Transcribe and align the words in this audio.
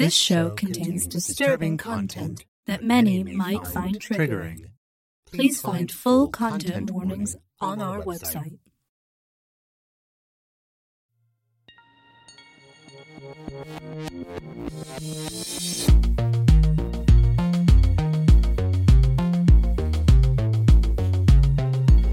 This 0.00 0.14
show 0.14 0.48
contains 0.48 1.06
disturbing 1.06 1.76
content 1.76 2.46
that 2.66 2.82
many 2.82 3.22
might 3.22 3.66
find 3.66 4.00
triggering. 4.00 4.70
Please 5.30 5.60
find 5.60 5.92
full 5.92 6.28
content 6.28 6.90
warnings 6.90 7.36
on 7.60 7.82
our 7.82 8.00
website. 8.00 8.58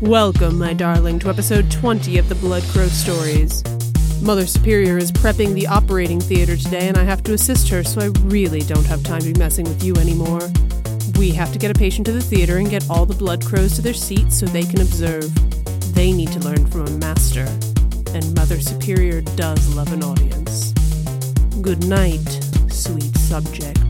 Welcome, 0.01 0.59
my 0.59 0.73
darling, 0.73 1.19
to 1.19 1.29
episode 1.29 1.71
20 1.71 2.17
of 2.17 2.27
the 2.27 2.35
Blood 2.35 2.63
Crow 2.63 2.87
Stories. 2.89 3.63
Mother 4.27 4.45
Superior 4.45 4.97
is 4.97 5.09
prepping 5.09 5.53
the 5.53 5.67
operating 5.67 6.19
theater 6.19 6.57
today, 6.57 6.89
and 6.89 6.97
I 6.97 7.05
have 7.05 7.23
to 7.23 7.33
assist 7.33 7.69
her, 7.69 7.81
so 7.81 8.01
I 8.01 8.07
really 8.25 8.59
don't 8.59 8.85
have 8.85 9.01
time 9.01 9.21
to 9.21 9.31
be 9.31 9.39
messing 9.39 9.63
with 9.63 9.81
you 9.81 9.95
anymore. 9.95 10.41
We 11.17 11.31
have 11.31 11.53
to 11.53 11.57
get 11.57 11.71
a 11.71 11.73
patient 11.73 12.07
to 12.07 12.11
the 12.11 12.19
theater 12.19 12.57
and 12.57 12.69
get 12.69 12.89
all 12.89 13.05
the 13.05 13.15
blood 13.15 13.45
crows 13.45 13.77
to 13.77 13.81
their 13.81 13.93
seats 13.93 14.37
so 14.37 14.45
they 14.45 14.65
can 14.65 14.81
observe. 14.81 15.33
They 15.93 16.11
need 16.11 16.33
to 16.33 16.39
learn 16.39 16.67
from 16.67 16.87
a 16.87 16.97
master, 16.97 17.45
and 18.13 18.35
Mother 18.35 18.59
Superior 18.59 19.21
does 19.21 19.73
love 19.73 19.93
an 19.93 20.03
audience. 20.03 20.73
Good 21.61 21.87
night, 21.87 22.27
sweet 22.67 23.15
subject. 23.15 23.86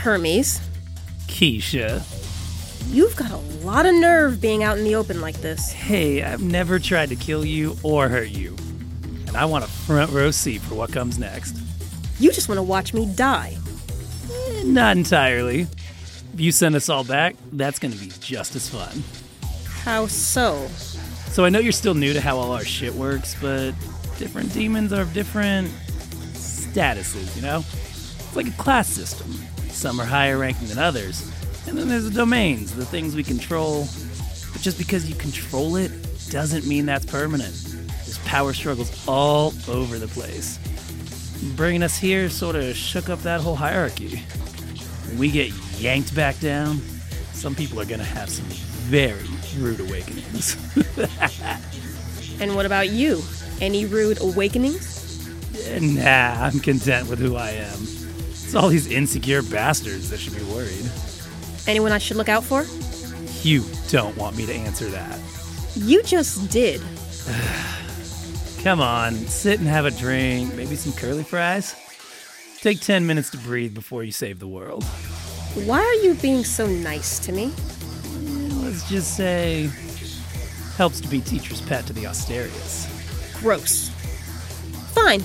Hermes, 0.00 0.60
Keisha. 1.26 2.02
you've 2.90 3.14
got 3.16 3.30
a 3.30 3.36
lot 3.64 3.84
of 3.86 3.94
nerve 3.94 4.40
being 4.40 4.62
out 4.64 4.78
in 4.78 4.84
the 4.84 4.94
open 4.94 5.20
like 5.20 5.36
this. 5.42 5.70
Hey, 5.72 6.22
I've 6.22 6.42
never 6.42 6.78
tried 6.78 7.10
to 7.10 7.16
kill 7.16 7.44
you 7.44 7.76
or 7.82 8.08
hurt 8.08 8.30
you. 8.30 8.56
And 9.26 9.36
I 9.36 9.44
want 9.44 9.64
a 9.64 9.68
front 9.68 10.10
row 10.10 10.30
seat 10.30 10.60
for 10.62 10.74
what 10.74 10.90
comes 10.92 11.18
next. 11.18 11.56
You 12.18 12.32
just 12.32 12.48
want 12.48 12.58
to 12.58 12.62
watch 12.62 12.94
me 12.94 13.06
die. 13.14 13.56
Eh, 14.32 14.62
Not 14.64 14.96
entirely. 14.96 15.60
If 16.32 16.40
you 16.40 16.50
send 16.52 16.74
us 16.76 16.88
all 16.88 17.04
back, 17.04 17.36
that's 17.52 17.78
going 17.78 17.92
to 17.92 17.98
be 17.98 18.10
just 18.20 18.56
as 18.56 18.68
fun. 18.68 19.02
How 19.82 20.06
so? 20.06 20.66
So 21.30 21.44
I 21.44 21.50
know 21.50 21.58
you're 21.58 21.72
still 21.72 21.94
new 21.94 22.12
to 22.14 22.20
how 22.20 22.38
all 22.38 22.52
our 22.52 22.64
shit 22.64 22.94
works, 22.94 23.36
but 23.40 23.72
different 24.18 24.52
demons 24.54 24.92
are 24.92 25.02
of 25.02 25.12
different 25.12 25.68
statuses, 26.32 27.36
you 27.36 27.42
know? 27.42 27.58
It's 27.58 28.36
like 28.36 28.46
a 28.48 28.52
class 28.52 28.88
system. 28.88 29.32
Some 29.80 29.98
are 29.98 30.04
higher 30.04 30.36
ranking 30.36 30.68
than 30.68 30.76
others. 30.76 31.26
And 31.66 31.78
then 31.78 31.88
there's 31.88 32.04
the 32.04 32.10
domains, 32.10 32.74
the 32.74 32.84
things 32.84 33.16
we 33.16 33.24
control. 33.24 33.88
But 34.52 34.60
just 34.60 34.76
because 34.76 35.08
you 35.08 35.16
control 35.16 35.76
it 35.76 35.90
doesn't 36.28 36.66
mean 36.66 36.84
that's 36.84 37.06
permanent. 37.06 37.54
There's 38.04 38.18
power 38.26 38.52
struggles 38.52 39.08
all 39.08 39.54
over 39.68 39.98
the 39.98 40.08
place. 40.08 40.58
Bringing 41.56 41.82
us 41.82 41.96
here 41.96 42.28
sort 42.28 42.56
of 42.56 42.76
shook 42.76 43.08
up 43.08 43.20
that 43.20 43.40
whole 43.40 43.56
hierarchy. 43.56 44.18
When 45.08 45.16
we 45.16 45.30
get 45.30 45.50
yanked 45.78 46.14
back 46.14 46.38
down, 46.40 46.76
some 47.32 47.54
people 47.54 47.80
are 47.80 47.86
gonna 47.86 48.04
have 48.04 48.28
some 48.28 48.44
very 48.44 49.24
rude 49.56 49.80
awakenings. 49.80 50.58
And 52.40 52.56
what 52.56 52.64
about 52.64 52.88
you? 52.88 53.22
Any 53.60 53.84
rude 53.84 54.18
awakenings? 54.22 55.28
Nah, 55.78 56.46
I'm 56.46 56.58
content 56.58 57.06
with 57.10 57.18
who 57.18 57.36
I 57.36 57.50
am. 57.50 57.99
It's 58.50 58.56
all 58.56 58.68
these 58.68 58.88
insecure 58.88 59.42
bastards 59.42 60.10
that 60.10 60.18
should 60.18 60.34
be 60.34 60.42
worried. 60.42 60.90
Anyone 61.68 61.92
I 61.92 61.98
should 61.98 62.16
look 62.16 62.28
out 62.28 62.42
for? 62.42 62.64
You 63.46 63.64
don't 63.92 64.16
want 64.16 64.36
me 64.36 64.44
to 64.44 64.52
answer 64.52 64.86
that. 64.86 65.20
You 65.76 66.02
just 66.02 66.50
did. 66.50 66.80
Come 68.64 68.80
on, 68.80 69.14
sit 69.14 69.60
and 69.60 69.68
have 69.68 69.86
a 69.86 69.92
drink, 69.92 70.52
maybe 70.56 70.74
some 70.74 70.92
curly 70.94 71.22
fries. 71.22 71.76
Take 72.58 72.80
10 72.80 73.06
minutes 73.06 73.30
to 73.30 73.38
breathe 73.38 73.72
before 73.72 74.02
you 74.02 74.10
save 74.10 74.40
the 74.40 74.48
world. 74.48 74.82
Why 75.54 75.78
are 75.78 76.02
you 76.02 76.14
being 76.14 76.42
so 76.42 76.66
nice 76.66 77.20
to 77.20 77.30
me? 77.30 77.52
Let's 78.64 78.88
just 78.88 79.16
say, 79.16 79.70
helps 80.76 81.00
to 81.02 81.06
be 81.06 81.20
teacher's 81.20 81.60
pet 81.60 81.86
to 81.86 81.92
the 81.92 82.02
Asterius. 82.02 82.88
Gross. 83.40 83.90
Fine. 84.92 85.22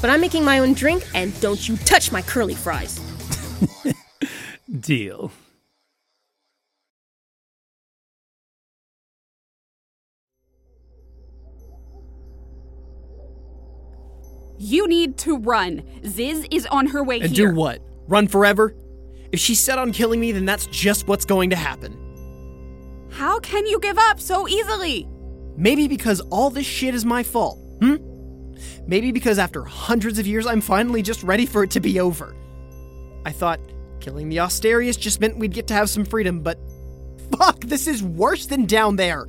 But 0.00 0.10
I'm 0.10 0.20
making 0.20 0.44
my 0.44 0.60
own 0.60 0.74
drink, 0.74 1.04
and 1.14 1.38
don't 1.40 1.68
you 1.68 1.76
touch 1.78 2.12
my 2.12 2.22
curly 2.22 2.54
fries. 2.54 3.00
Deal. 4.80 5.32
You 14.58 14.88
need 14.88 15.16
to 15.18 15.38
run. 15.38 15.82
Ziz 16.04 16.46
is 16.50 16.66
on 16.66 16.88
her 16.88 17.02
way 17.02 17.18
here. 17.18 17.26
And 17.26 17.36
here. 17.36 17.48
do 17.50 17.54
what? 17.54 17.80
Run 18.08 18.26
forever? 18.26 18.74
If 19.30 19.40
she's 19.40 19.60
set 19.60 19.78
on 19.78 19.92
killing 19.92 20.20
me, 20.20 20.32
then 20.32 20.44
that's 20.44 20.66
just 20.66 21.06
what's 21.06 21.24
going 21.24 21.50
to 21.50 21.56
happen. 21.56 21.96
How 23.10 23.38
can 23.40 23.66
you 23.66 23.78
give 23.80 23.98
up 23.98 24.20
so 24.20 24.48
easily? 24.48 25.08
Maybe 25.56 25.88
because 25.88 26.20
all 26.30 26.50
this 26.50 26.66
shit 26.66 26.94
is 26.94 27.04
my 27.04 27.22
fault. 27.22 27.58
Hmm? 27.80 27.96
Maybe 28.86 29.12
because 29.12 29.38
after 29.38 29.64
hundreds 29.64 30.18
of 30.18 30.26
years, 30.26 30.46
I'm 30.46 30.60
finally 30.60 31.02
just 31.02 31.22
ready 31.22 31.46
for 31.46 31.62
it 31.62 31.70
to 31.72 31.80
be 31.80 32.00
over. 32.00 32.34
I 33.24 33.32
thought 33.32 33.60
killing 34.00 34.28
the 34.28 34.38
Asterius 34.38 34.98
just 34.98 35.20
meant 35.20 35.38
we'd 35.38 35.52
get 35.52 35.66
to 35.68 35.74
have 35.74 35.90
some 35.90 36.04
freedom, 36.04 36.40
but 36.40 36.58
fuck, 37.36 37.60
this 37.60 37.86
is 37.86 38.02
worse 38.02 38.46
than 38.46 38.66
down 38.66 38.96
there. 38.96 39.26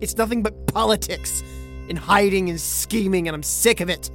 It's 0.00 0.16
nothing 0.16 0.42
but 0.42 0.66
politics 0.66 1.42
and 1.88 1.98
hiding 1.98 2.50
and 2.50 2.60
scheming, 2.60 3.28
and 3.28 3.34
I'm 3.34 3.42
sick 3.42 3.80
of 3.80 3.88
it. 3.88 4.10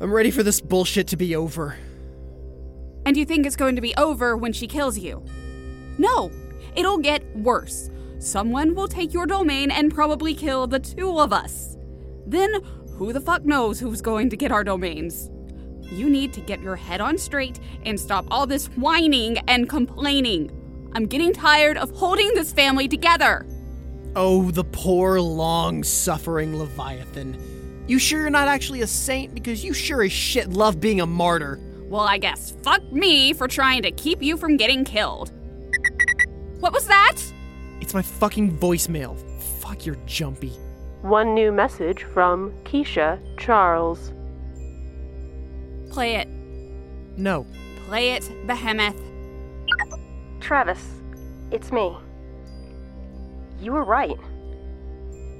I'm 0.00 0.12
ready 0.12 0.30
for 0.30 0.42
this 0.42 0.60
bullshit 0.60 1.08
to 1.08 1.16
be 1.16 1.36
over. 1.36 1.76
And 3.04 3.16
you 3.16 3.24
think 3.24 3.46
it's 3.46 3.56
going 3.56 3.76
to 3.76 3.82
be 3.82 3.94
over 3.96 4.36
when 4.36 4.52
she 4.52 4.66
kills 4.66 4.98
you? 4.98 5.24
No, 5.98 6.30
it'll 6.76 6.98
get 6.98 7.24
worse. 7.36 7.90
Someone 8.18 8.74
will 8.74 8.88
take 8.88 9.12
your 9.12 9.26
domain 9.26 9.70
and 9.70 9.92
probably 9.92 10.34
kill 10.34 10.66
the 10.66 10.78
two 10.78 11.18
of 11.18 11.32
us. 11.32 11.76
Then, 12.32 12.62
who 12.96 13.12
the 13.12 13.20
fuck 13.20 13.44
knows 13.44 13.78
who's 13.78 14.00
going 14.00 14.30
to 14.30 14.38
get 14.38 14.50
our 14.50 14.64
domains? 14.64 15.30
You 15.82 16.08
need 16.08 16.32
to 16.32 16.40
get 16.40 16.62
your 16.62 16.76
head 16.76 17.02
on 17.02 17.18
straight 17.18 17.60
and 17.84 18.00
stop 18.00 18.24
all 18.30 18.46
this 18.46 18.68
whining 18.68 19.36
and 19.48 19.68
complaining. 19.68 20.50
I'm 20.94 21.04
getting 21.04 21.34
tired 21.34 21.76
of 21.76 21.90
holding 21.90 22.32
this 22.32 22.50
family 22.50 22.88
together. 22.88 23.46
Oh, 24.16 24.50
the 24.50 24.64
poor, 24.64 25.20
long 25.20 25.84
suffering 25.84 26.58
Leviathan. 26.58 27.84
You 27.86 27.98
sure 27.98 28.22
you're 28.22 28.30
not 28.30 28.48
actually 28.48 28.80
a 28.80 28.86
saint? 28.86 29.34
Because 29.34 29.62
you 29.62 29.74
sure 29.74 30.02
as 30.02 30.12
shit 30.12 30.48
love 30.48 30.80
being 30.80 31.02
a 31.02 31.06
martyr. 31.06 31.60
Well, 31.84 32.00
I 32.00 32.16
guess 32.16 32.56
fuck 32.62 32.82
me 32.90 33.34
for 33.34 33.46
trying 33.46 33.82
to 33.82 33.90
keep 33.90 34.22
you 34.22 34.38
from 34.38 34.56
getting 34.56 34.84
killed. 34.84 35.32
What 36.60 36.72
was 36.72 36.86
that? 36.86 37.18
It's 37.82 37.92
my 37.92 38.00
fucking 38.00 38.56
voicemail. 38.56 39.18
Fuck, 39.60 39.84
you're 39.84 39.98
jumpy. 40.06 40.54
One 41.02 41.34
new 41.34 41.50
message 41.50 42.04
from 42.04 42.52
Keisha 42.62 43.18
Charles. 43.36 44.12
Play 45.90 46.14
it. 46.14 46.28
No. 47.16 47.44
Play 47.88 48.12
it, 48.12 48.30
Behemoth. 48.46 48.94
Travis, 50.38 50.80
it's 51.50 51.72
me. 51.72 51.96
You 53.58 53.72
were 53.72 53.82
right. 53.82 54.16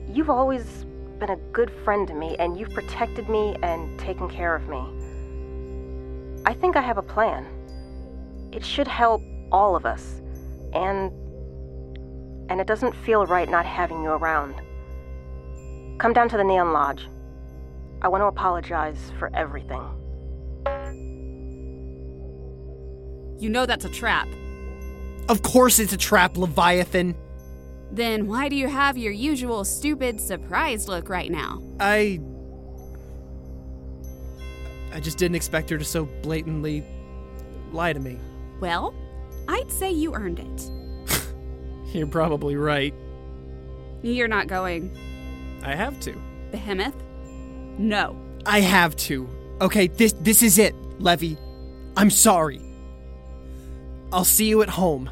You've 0.09 0.31
always 0.31 0.85
been 1.21 1.31
a 1.31 1.39
good 1.53 1.71
friend 1.85 2.09
to 2.09 2.15
me, 2.15 2.35
and 2.41 2.59
you've 2.59 2.73
protected 2.73 3.29
me 3.29 3.55
and 3.63 3.97
taken 4.01 4.29
care 4.29 4.57
of 4.57 4.67
me. 4.67 4.83
I 6.45 6.55
think 6.55 6.75
I 6.75 6.81
have 6.83 6.99
a 6.99 7.03
plan. 7.03 7.47
It 8.51 8.65
should 8.65 8.89
help 8.89 9.23
all 9.53 9.77
of 9.77 9.87
us, 9.87 10.21
and. 10.75 11.13
and 12.51 12.61
it 12.61 12.67
doesn't 12.67 12.97
feel 12.97 13.27
right 13.27 13.49
not 13.49 13.65
having 13.65 14.03
you 14.03 14.11
around. 14.11 14.61
Come 16.03 16.13
down 16.13 16.29
to 16.31 16.37
the 16.37 16.43
Neon 16.43 16.73
Lodge. 16.73 17.07
I 18.03 18.09
want 18.09 18.23
to 18.23 18.27
apologize 18.27 18.99
for 19.21 19.31
everything. 19.37 19.81
You 23.39 23.49
know 23.49 23.67
that's 23.67 23.85
a 23.85 23.89
trap. 23.89 24.27
Of 25.29 25.43
course 25.43 25.79
it's 25.79 25.93
a 25.93 25.97
trap, 25.97 26.37
Leviathan. 26.37 27.15
Then 27.93 28.27
why 28.27 28.49
do 28.49 28.57
you 28.57 28.67
have 28.67 28.99
your 28.99 29.13
usual 29.13 29.65
stupid 29.65 30.21
surprised 30.21 30.89
look 30.89 31.09
right 31.09 31.31
now? 31.31 31.63
I. 31.79 32.19
I 34.93 34.99
just 34.99 35.19
didn't 35.19 35.37
expect 35.37 35.71
her 35.71 35.79
to 35.79 35.85
so 35.85 36.07
blatantly 36.23 36.85
lie 37.71 37.93
to 37.93 38.01
me. 38.01 38.19
Well, 38.59 38.93
I'd 39.47 39.71
say 39.71 39.93
you 39.93 40.17
earned 40.17 40.41
it. 40.41 41.25
You're 41.95 42.09
probably 42.09 42.57
right. 42.57 42.93
You're 44.03 44.27
not 44.27 44.49
going. 44.49 44.91
I 45.63 45.75
have 45.75 45.99
to. 46.01 46.13
Behemoth? 46.51 46.95
No. 47.79 48.17
I 48.45 48.61
have 48.61 48.97
to. 48.97 49.29
Okay, 49.61 49.87
this 49.87 50.13
this 50.21 50.43
is 50.43 50.59
it, 50.59 50.75
Levy. 51.01 51.37
I'm 51.97 52.11
sorry. 52.11 52.61
I'll 54.13 54.25
see 54.25 54.47
you 54.47 54.63
at 54.63 54.69
home. 54.71 55.09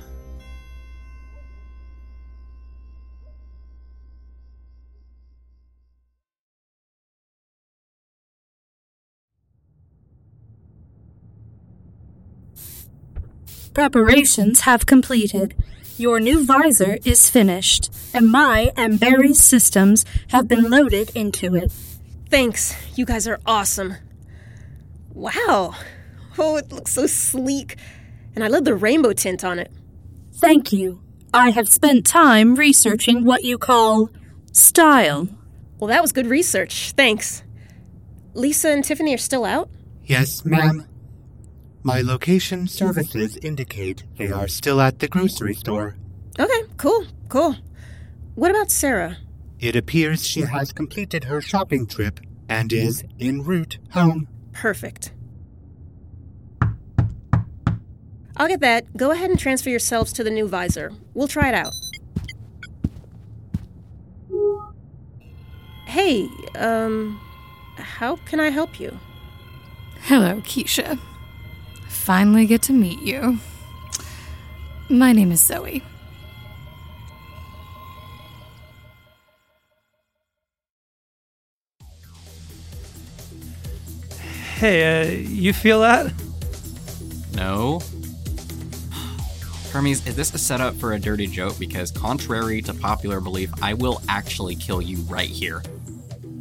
Preparations 13.73 14.61
have 14.61 14.85
completed. 14.85 15.55
Your 16.00 16.19
new 16.19 16.47
visor 16.47 16.97
is 17.05 17.29
finished, 17.29 17.93
and 18.14 18.32
my 18.32 18.73
and 18.75 18.99
Barry's 18.99 19.38
systems 19.38 20.06
have 20.29 20.49
been 20.49 20.70
loaded 20.70 21.11
into 21.14 21.55
it. 21.55 21.70
Thanks. 22.31 22.75
You 22.97 23.05
guys 23.05 23.29
are 23.29 23.38
awesome. 23.44 23.97
Wow. 25.12 25.75
Oh, 26.38 26.56
it 26.56 26.73
looks 26.73 26.93
so 26.93 27.06
sleek. 27.06 27.76
And 28.35 28.43
I 28.43 28.47
love 28.47 28.64
the 28.64 28.75
rainbow 28.75 29.12
tint 29.12 29.44
on 29.44 29.58
it. 29.58 29.70
Thank 30.37 30.73
you. 30.73 31.02
I 31.35 31.50
have 31.50 31.69
spent 31.69 32.06
time 32.06 32.55
researching 32.55 33.26
what 33.26 33.44
you 33.44 33.58
call 33.58 34.08
style. 34.52 35.29
Well, 35.79 35.88
that 35.88 36.00
was 36.00 36.12
good 36.12 36.29
research. 36.29 36.93
Thanks. 36.97 37.43
Lisa 38.32 38.70
and 38.70 38.82
Tiffany 38.82 39.12
are 39.12 39.19
still 39.19 39.44
out? 39.44 39.69
Yes, 40.06 40.47
ma'am. 40.47 40.87
My 41.82 42.03
location 42.03 42.69
services 42.69 43.38
indicate 43.38 44.05
they 44.17 44.31
are 44.31 44.49
still 44.49 44.81
at 44.82 44.99
the 44.99 45.09
grocery 45.09 45.55
store. 45.55 45.97
Okay, 46.38 46.62
cool, 46.77 47.06
cool. 47.29 47.56
What 48.35 48.50
about 48.50 48.71
Sarah? 48.71 49.17
It 49.59 49.77
appears 49.77 50.27
she 50.27 50.43
has 50.43 50.73
completed 50.73 51.25
her 51.25 51.41
shopping 51.41 51.87
trip 51.87 52.21
and 52.49 52.73
is 52.73 53.03
en 53.19 53.43
route 53.43 53.79
home. 53.93 54.29
Perfect. 54.53 55.12
I'll 58.37 58.49
get 58.49 58.61
that. 58.61 58.97
Go 58.97 59.11
ahead 59.11 59.31
and 59.31 59.38
transfer 59.38 59.71
yourselves 59.71 60.12
to 60.15 60.25
the 60.25 60.31
new 60.31 60.49
visor. 60.49 60.93
We'll 61.15 61.29
try 61.29 61.49
it 61.49 61.55
out. 61.55 61.73
Hey, 65.87 66.29
um, 66.56 67.21
how 67.76 68.17
can 68.17 68.38
I 68.38 68.50
help 68.50 68.79
you? 68.79 68.99
Hello, 70.03 70.41
Keisha. 70.43 70.99
Finally 72.11 72.45
get 72.47 72.61
to 72.62 72.73
meet 72.73 73.01
you. 73.03 73.39
My 74.89 75.12
name 75.12 75.31
is 75.31 75.41
Zoe. 75.41 75.81
Hey, 84.57 85.03
uh, 85.03 85.21
you 85.21 85.53
feel 85.53 85.83
that? 85.83 86.12
No. 87.37 87.81
Hermes, 89.71 90.05
is 90.05 90.17
this 90.17 90.35
a 90.35 90.39
setup 90.39 90.75
for 90.75 90.95
a 90.95 90.99
dirty 90.99 91.29
joke? 91.29 91.61
Because, 91.61 91.93
contrary 91.93 92.61
to 92.62 92.75
popular 92.75 93.21
belief, 93.21 93.53
I 93.62 93.75
will 93.75 94.03
actually 94.09 94.57
kill 94.57 94.83
you 94.83 94.97
right 95.03 95.29
here. 95.29 95.62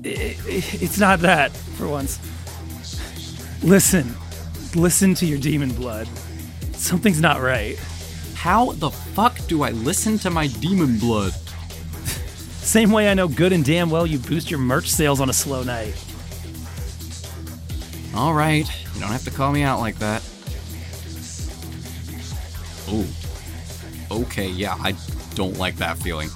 I- 0.04 0.36
I- 0.48 0.63
It's 0.81 0.98
not 0.98 1.19
that, 1.19 1.51
for 1.51 1.88
once. 1.88 2.18
Listen. 3.62 4.16
Listen 4.75 5.16
to 5.16 5.25
your 5.25 5.39
demon 5.39 5.71
blood. 5.71 6.07
Something's 6.74 7.19
not 7.19 7.42
right. 7.42 7.77
How 8.36 8.71
the 8.74 8.92
fuck 8.92 9.38
do 9.48 9.63
I 9.63 9.71
listen 9.71 10.18
to 10.19 10.30
my 10.30 10.48
demon 10.48 11.00
blood? 11.00 11.33
Same 12.62 12.92
way 12.92 13.10
I 13.10 13.13
know 13.16 13.27
good 13.27 13.51
and 13.51 13.66
damn 13.66 13.89
well 13.89 14.06
you 14.06 14.19
boost 14.19 14.50
your 14.51 14.60
merch 14.60 14.89
sales 14.89 15.19
on 15.19 15.30
a 15.30 15.33
slow 15.33 15.63
night. 15.63 15.95
All 18.16 18.33
right, 18.33 18.68
you 18.94 19.01
don't 19.01 19.12
have 19.12 19.24
to 19.25 19.31
call 19.31 19.51
me 19.51 19.63
out 19.63 19.80
like 19.80 19.98
that. 20.00 20.24
Oh. 22.88 23.06
Okay, 24.12 24.50
yeah, 24.50 24.75
I 24.80 24.95
don't 25.36 25.57
like 25.57 25.77
that 25.77 25.98
feeling. 25.98 26.30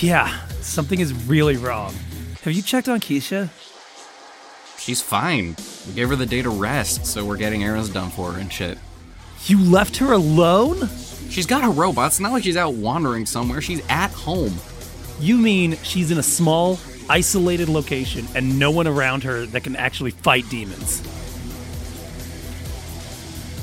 Yeah, 0.00 0.44
something 0.60 1.00
is 1.00 1.12
really 1.26 1.56
wrong. 1.56 1.94
Have 2.42 2.52
you 2.52 2.62
checked 2.62 2.88
on 2.88 3.00
Keisha? 3.00 3.50
She's 4.84 5.00
fine. 5.00 5.56
We 5.86 5.94
gave 5.94 6.10
her 6.10 6.16
the 6.16 6.26
day 6.26 6.42
to 6.42 6.50
rest, 6.50 7.06
so 7.06 7.24
we're 7.24 7.38
getting 7.38 7.64
errands 7.64 7.88
done 7.88 8.10
for 8.10 8.32
her 8.32 8.38
and 8.38 8.52
shit. 8.52 8.76
You 9.46 9.58
left 9.58 9.96
her 9.96 10.12
alone? 10.12 10.90
She's 11.30 11.46
got 11.46 11.64
a 11.64 11.70
robot. 11.70 12.08
It's 12.08 12.20
not 12.20 12.32
like 12.32 12.44
she's 12.44 12.58
out 12.58 12.74
wandering 12.74 13.24
somewhere. 13.24 13.62
She's 13.62 13.80
at 13.88 14.10
home. 14.10 14.52
You 15.20 15.38
mean 15.38 15.78
she's 15.84 16.10
in 16.10 16.18
a 16.18 16.22
small, 16.22 16.78
isolated 17.08 17.70
location 17.70 18.26
and 18.34 18.58
no 18.58 18.70
one 18.70 18.86
around 18.86 19.22
her 19.22 19.46
that 19.46 19.64
can 19.64 19.74
actually 19.74 20.10
fight 20.10 20.46
demons? 20.50 21.02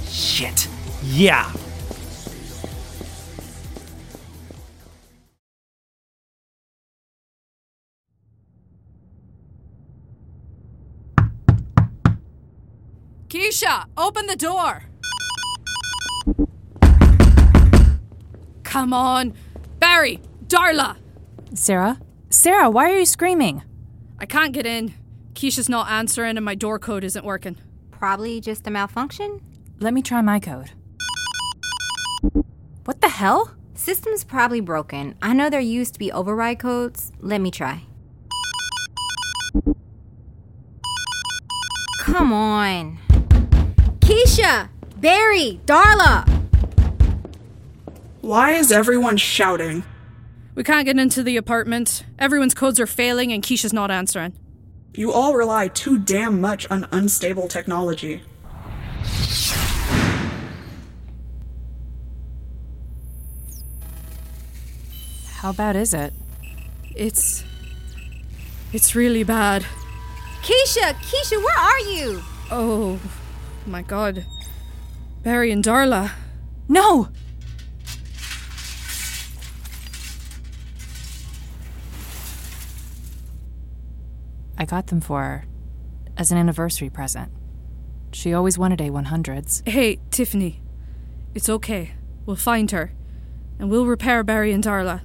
Shit. 0.10 0.68
Yeah. 1.04 1.54
Keisha, 13.62 13.86
open 13.98 14.26
the 14.28 14.36
door. 14.36 14.84
Come 18.64 18.94
on. 18.94 19.34
Barry, 19.80 20.20
Darla. 20.48 20.98
Sarah? 21.54 22.00
Sarah, 22.30 22.70
why 22.70 22.92
are 22.92 22.98
you 22.98 23.06
screaming? 23.06 23.64
I 24.20 24.26
can't 24.26 24.54
get 24.54 24.66
in. 24.66 24.94
Keisha's 25.34 25.70
not 25.70 25.90
answering 25.90 26.38
and 26.38 26.46
my 26.46 26.56
door 26.56 26.80
code 26.80 27.04
isn't 27.04 27.26
working. 27.26 27.58
Probably 27.92 28.42
just 28.42 28.66
a 28.68 28.72
malfunction. 28.72 29.42
Let 29.80 29.94
me 29.94 30.02
try 30.02 30.22
my 30.22 30.40
code. 30.40 30.72
What 32.86 33.02
the 33.02 33.10
hell? 33.10 33.54
System's 33.76 34.24
probably 34.24 34.62
broken. 34.62 35.16
I 35.22 35.34
know 35.34 35.50
there 35.50 35.60
used 35.60 35.94
to 35.94 36.00
be 36.00 36.12
override 36.12 36.60
codes. 36.60 37.12
Let 37.20 37.42
me 37.42 37.52
try. 37.52 37.84
Come 42.00 42.34
on. 42.34 42.98
Keisha! 44.12 44.68
Barry! 44.98 45.62
Darla! 45.66 46.28
Why 48.20 48.52
is 48.52 48.70
everyone 48.70 49.16
shouting? 49.16 49.86
We 50.54 50.66
can't 50.66 50.86
get 50.86 51.00
into 51.00 51.24
the 51.24 51.38
apartment. 51.38 52.04
Everyone's 52.20 52.54
codes 52.54 52.78
are 52.82 52.86
failing 52.86 53.32
and 53.32 53.42
Keisha's 53.42 53.72
not 53.72 53.90
answering. 53.90 54.34
You 54.94 55.14
all 55.14 55.34
rely 55.34 55.70
too 55.70 55.98
damn 55.98 56.42
much 56.42 56.70
on 56.70 56.90
unstable 56.92 57.48
technology. 57.48 58.22
How 65.36 65.54
bad 65.54 65.78
is 65.78 65.94
it? 65.94 66.12
It's. 66.94 67.46
It's 68.74 68.94
really 68.94 69.24
bad. 69.24 69.66
Keisha! 70.42 70.96
Keisha, 70.96 71.42
where 71.42 71.58
are 71.58 71.80
you? 71.80 72.22
Oh 72.52 73.00
my 73.66 73.82
god. 73.82 74.26
Barry 75.24 75.52
and 75.52 75.64
Darla. 75.64 76.12
No! 76.68 77.10
I 84.58 84.66
got 84.66 84.88
them 84.88 85.02
for 85.02 85.22
her 85.22 85.46
as 86.18 86.32
an 86.32 86.38
anniversary 86.38 86.90
present. 86.90 87.32
She 88.12 88.34
always 88.34 88.58
wanted 88.58 88.80
A100s. 88.80 89.68
Hey, 89.68 90.00
Tiffany. 90.12 90.62
It's 91.34 91.50
okay. 91.50 91.94
We'll 92.26 92.36
find 92.36 92.70
her. 92.72 92.94
And 93.58 93.70
we'll 93.70 93.86
repair 93.86 94.24
Barry 94.24 94.52
and 94.52 94.64
Darla. 94.64 95.02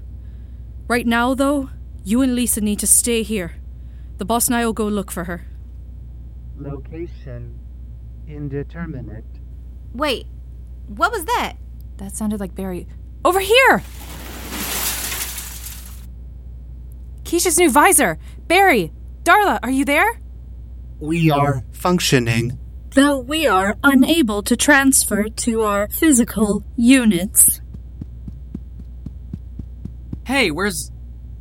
Right 0.89 1.07
now, 1.07 1.35
though, 1.35 1.71
you 2.05 2.21
and 2.23 2.35
Lisa 2.35 2.61
need 2.61 2.79
to 2.81 2.87
stay 2.87 3.23
here. 3.23 3.55
The 4.19 4.25
boss 4.25 4.47
and 4.47 4.57
I 4.57 4.65
will 4.65 4.73
go 4.73 4.89
look 4.89 5.11
for 5.11 5.25
her. 5.25 5.47
Location 6.59 7.59
indeterminate. 8.29 9.25
Wait, 9.93 10.27
what 10.87 11.13
was 11.13 11.25
that? 11.25 11.55
That 11.97 12.15
sounded 12.15 12.41
like 12.41 12.55
Barry. 12.55 12.87
Over 13.25 13.41
here! 13.41 13.83
Keisha's 17.25 17.59
new 17.59 17.71
visor! 17.71 18.19
Barry! 18.47 18.93
Darla, 19.25 19.59
are 19.63 19.71
you 19.71 19.85
there? 19.85 20.21
We 21.01 21.31
are 21.31 21.65
functioning. 21.73 22.59
Though 22.91 23.19
we 23.19 23.47
are 23.47 23.77
unable 23.83 24.43
to 24.45 24.57
transfer 24.57 25.29
to 25.29 25.63
our 25.63 25.89
physical 25.89 26.65
units. 26.77 27.61
Hey, 30.27 30.51
where's. 30.51 30.91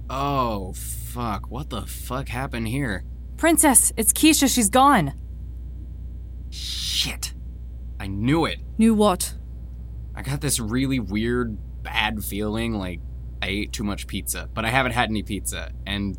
Oh, 0.10 0.74
fuck. 0.74 1.50
What 1.50 1.70
the 1.70 1.84
fuck 1.84 2.28
happened 2.28 2.68
here? 2.68 3.04
Princess, 3.38 3.94
it's 3.96 4.12
Keisha. 4.12 4.54
She's 4.54 4.70
gone. 4.70 5.14
Shit. 6.56 7.34
I 8.00 8.08
knew 8.08 8.46
it. 8.46 8.60
Knew 8.78 8.94
what? 8.94 9.36
I 10.16 10.22
got 10.22 10.40
this 10.40 10.60
really 10.60 11.00
weird, 11.00 11.58
bad 11.84 12.24
feeling 12.24 12.74
like 12.74 13.02
I 13.42 13.48
ate 13.48 13.74
too 13.74 13.84
much 13.84 14.08
pizza, 14.08 14.50
but 14.54 14.64
I 14.64 14.70
haven't 14.70 14.94
had 14.94 15.10
any 15.10 15.22
pizza, 15.22 15.72
and 15.86 16.18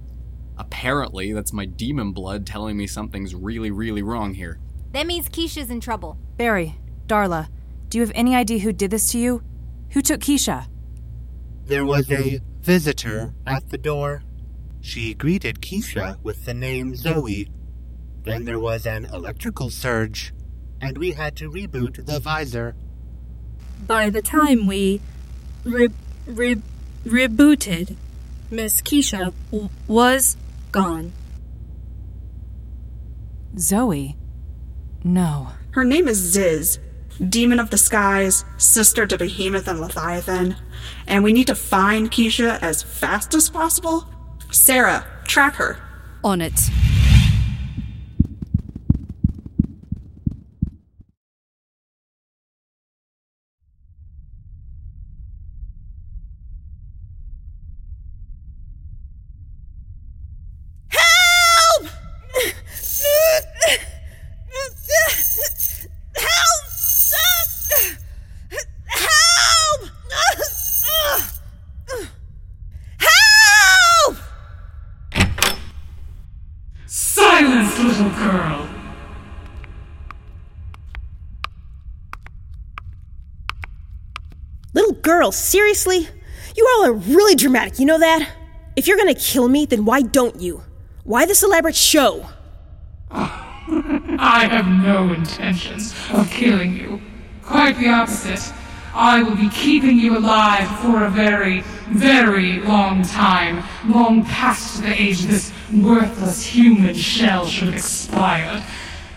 apparently 0.58 1.32
that's 1.32 1.52
my 1.54 1.64
demon 1.64 2.12
blood 2.12 2.46
telling 2.46 2.76
me 2.76 2.86
something's 2.86 3.34
really, 3.34 3.70
really 3.70 4.02
wrong 4.02 4.34
here. 4.34 4.58
That 4.92 5.06
means 5.06 5.28
Keisha's 5.30 5.70
in 5.70 5.80
trouble. 5.80 6.18
Barry, 6.36 6.76
Darla, 7.06 7.48
do 7.88 7.96
you 7.96 8.02
have 8.02 8.12
any 8.14 8.34
idea 8.34 8.58
who 8.58 8.72
did 8.72 8.90
this 8.90 9.10
to 9.12 9.18
you? 9.18 9.42
Who 9.92 10.02
took 10.02 10.20
Keisha? 10.20 10.66
There 11.64 11.86
was 11.86 12.10
a 12.10 12.40
visitor 12.60 13.34
at 13.46 13.70
the 13.70 13.78
door. 13.78 14.22
She 14.82 15.14
greeted 15.14 15.62
Keisha 15.62 16.22
with 16.22 16.44
the 16.44 16.54
name 16.54 16.94
Zoe. 16.94 17.48
Then 18.26 18.44
there 18.44 18.58
was 18.58 18.86
an 18.86 19.04
electrical 19.06 19.70
surge, 19.70 20.34
and 20.80 20.98
we 20.98 21.12
had 21.12 21.36
to 21.36 21.48
reboot 21.48 22.04
the 22.06 22.18
visor. 22.18 22.74
By 23.86 24.10
the 24.10 24.20
time 24.20 24.66
we 24.66 25.00
re- 25.62 25.90
re- 26.26 26.60
rebooted, 27.06 27.94
Miss 28.50 28.82
Keisha 28.82 29.32
w- 29.52 29.68
was 29.86 30.36
gone. 30.72 31.12
Zoe? 33.56 34.16
No. 35.04 35.50
Her 35.70 35.84
name 35.84 36.08
is 36.08 36.18
Ziz, 36.18 36.80
demon 37.28 37.60
of 37.60 37.70
the 37.70 37.78
skies, 37.78 38.44
sister 38.56 39.06
to 39.06 39.16
Behemoth 39.16 39.68
and 39.68 39.80
Leviathan, 39.80 40.56
and 41.06 41.22
we 41.22 41.32
need 41.32 41.46
to 41.46 41.54
find 41.54 42.10
Keisha 42.10 42.60
as 42.60 42.82
fast 42.82 43.34
as 43.34 43.48
possible. 43.48 44.08
Sarah, 44.50 45.06
track 45.24 45.54
her. 45.54 45.78
On 46.24 46.40
it. 46.40 46.58
Seriously? 85.30 86.08
You 86.56 86.68
all 86.76 86.86
are 86.86 86.92
really 86.92 87.34
dramatic, 87.34 87.78
you 87.78 87.86
know 87.86 87.98
that? 87.98 88.28
If 88.76 88.86
you're 88.86 88.96
gonna 88.96 89.14
kill 89.14 89.48
me, 89.48 89.66
then 89.66 89.84
why 89.84 90.02
don't 90.02 90.40
you? 90.40 90.62
Why 91.04 91.26
this 91.26 91.42
elaborate 91.42 91.76
show? 91.76 92.26
I 93.10 94.46
have 94.50 94.66
no 94.66 95.12
intentions 95.12 95.94
of 96.12 96.30
killing 96.30 96.76
you. 96.76 97.00
Quite 97.42 97.78
the 97.78 97.88
opposite. 97.88 98.52
I 98.94 99.22
will 99.22 99.36
be 99.36 99.50
keeping 99.50 99.98
you 99.98 100.16
alive 100.16 100.66
for 100.80 101.04
a 101.04 101.10
very, 101.10 101.60
very 101.90 102.60
long 102.60 103.02
time, 103.02 103.62
long 103.86 104.24
past 104.24 104.82
the 104.82 105.00
age 105.00 105.22
this 105.22 105.52
worthless 105.70 106.42
human 106.44 106.94
shell 106.94 107.46
should 107.46 107.68
have 107.68 107.76
expired. 107.76 108.62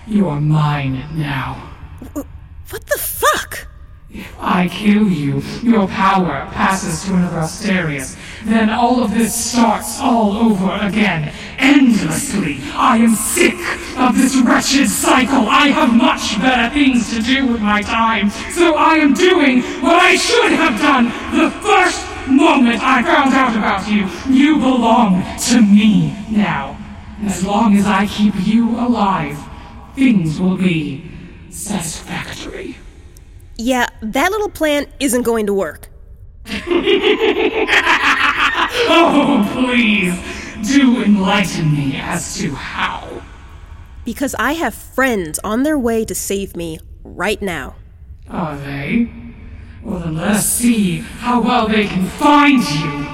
You 0.05 0.27
are 0.27 0.41
mine 0.41 1.05
now. 1.13 1.71
What 2.13 2.85
the 2.85 2.97
fuck? 2.97 3.68
If 4.11 4.35
I 4.39 4.67
kill 4.67 5.07
you, 5.07 5.43
your 5.61 5.87
power 5.87 6.49
passes 6.51 7.05
to 7.05 7.13
another 7.13 7.41
Asterius. 7.41 8.17
Then 8.43 8.71
all 8.71 9.03
of 9.03 9.13
this 9.13 9.35
starts 9.35 9.99
all 9.99 10.31
over 10.35 10.79
again, 10.81 11.31
endlessly. 11.59 12.57
I 12.73 12.97
am 12.97 13.13
sick 13.13 13.53
of 13.97 14.17
this 14.17 14.35
wretched 14.37 14.89
cycle. 14.89 15.47
I 15.47 15.67
have 15.67 15.95
much 15.95 16.39
better 16.41 16.73
things 16.73 17.13
to 17.13 17.21
do 17.21 17.45
with 17.45 17.61
my 17.61 17.83
time, 17.83 18.31
so 18.51 18.75
I 18.75 18.95
am 18.95 19.13
doing 19.13 19.61
what 19.81 19.97
I 20.01 20.15
should 20.15 20.53
have 20.53 20.79
done 20.81 21.05
the 21.37 21.51
first 21.61 22.03
moment 22.27 22.81
I 22.81 23.03
found 23.03 23.33
out 23.35 23.55
about 23.55 23.87
you. 23.87 24.07
You 24.33 24.57
belong 24.57 25.23
to 25.49 25.61
me 25.61 26.15
now. 26.31 26.77
As 27.25 27.45
long 27.45 27.77
as 27.77 27.85
I 27.85 28.07
keep 28.07 28.33
you 28.39 28.79
alive, 28.79 29.37
things 29.93 30.39
will 30.39 30.57
be 30.57 31.03
satisfactory. 31.49 32.77
Yeah, 33.61 33.88
that 34.01 34.31
little 34.31 34.49
plan 34.49 34.87
isn't 34.99 35.23
going 35.23 35.45
to 35.47 35.53
work. 35.53 35.89
oh, 38.87 39.49
please, 39.53 40.15
do 40.73 41.03
enlighten 41.03 41.71
me 41.73 41.97
as 41.97 42.37
to 42.37 42.51
how. 42.53 43.21
Because 44.05 44.35
I 44.39 44.53
have 44.53 44.73
friends 44.73 45.39
on 45.43 45.63
their 45.63 45.77
way 45.77 46.05
to 46.05 46.15
save 46.15 46.55
me 46.55 46.79
right 47.03 47.41
now. 47.41 47.75
Are 48.29 48.57
they? 48.57 49.11
Well, 49.83 49.99
then 49.99 50.15
let 50.15 50.31
us 50.31 50.49
see 50.49 50.99
how 50.99 51.41
well 51.41 51.67
they 51.67 51.85
can 51.87 52.05
find 52.05 52.61
you. 52.61 53.07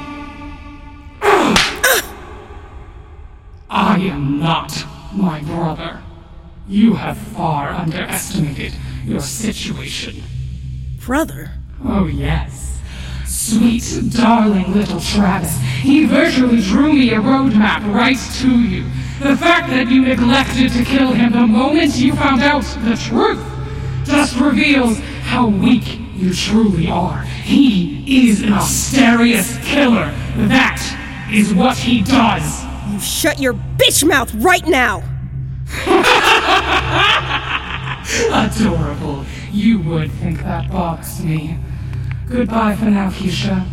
I 3.69 3.97
am 3.99 4.39
not 4.39 4.85
my 5.13 5.41
brother. 5.41 6.01
You 6.67 6.93
have 6.95 7.17
far 7.17 7.69
underestimated 7.69 8.73
your 9.03 9.19
situation. 9.19 10.23
Brother? 11.05 11.51
Oh, 11.83 12.07
yes. 12.07 12.79
Sweet, 13.27 14.01
darling 14.09 14.73
little 14.73 14.99
Travis. 14.99 15.55
He 15.81 16.05
virtually 16.05 16.61
drew 16.61 16.93
me 16.93 17.11
a 17.11 17.17
roadmap 17.17 17.93
right 17.93 18.17
to 18.39 18.59
you. 18.59 18.85
The 19.19 19.37
fact 19.37 19.69
that 19.69 19.91
you 19.91 20.01
neglected 20.01 20.71
to 20.71 20.83
kill 20.83 21.13
him 21.13 21.33
the 21.33 21.45
moment 21.45 21.95
you 21.97 22.15
found 22.15 22.41
out 22.41 22.63
the 22.83 22.95
truth 22.95 23.39
just 24.03 24.35
reveals 24.39 24.97
how 25.21 25.47
weak 25.47 25.99
you 26.15 26.33
truly 26.33 26.89
are. 26.89 27.21
He 27.21 28.27
is 28.27 28.41
an 28.41 28.49
Asterius 28.49 29.63
killer. 29.63 30.11
That 30.47 30.81
is 31.31 31.53
what 31.53 31.77
he 31.77 32.01
does. 32.01 32.63
You 32.91 32.99
shut 32.99 33.39
your 33.39 33.53
bitch 33.53 34.03
mouth 34.07 34.33
right 34.33 34.65
now! 34.65 35.03
Adorable. 38.33 39.23
You 39.55 39.79
would 39.79 40.11
think 40.11 40.39
that 40.43 40.69
bothers 40.69 41.23
me. 41.23 41.57
Goodbye 42.27 42.75
for 42.75 42.85
now, 42.89 43.09
Keisha. 43.09 43.65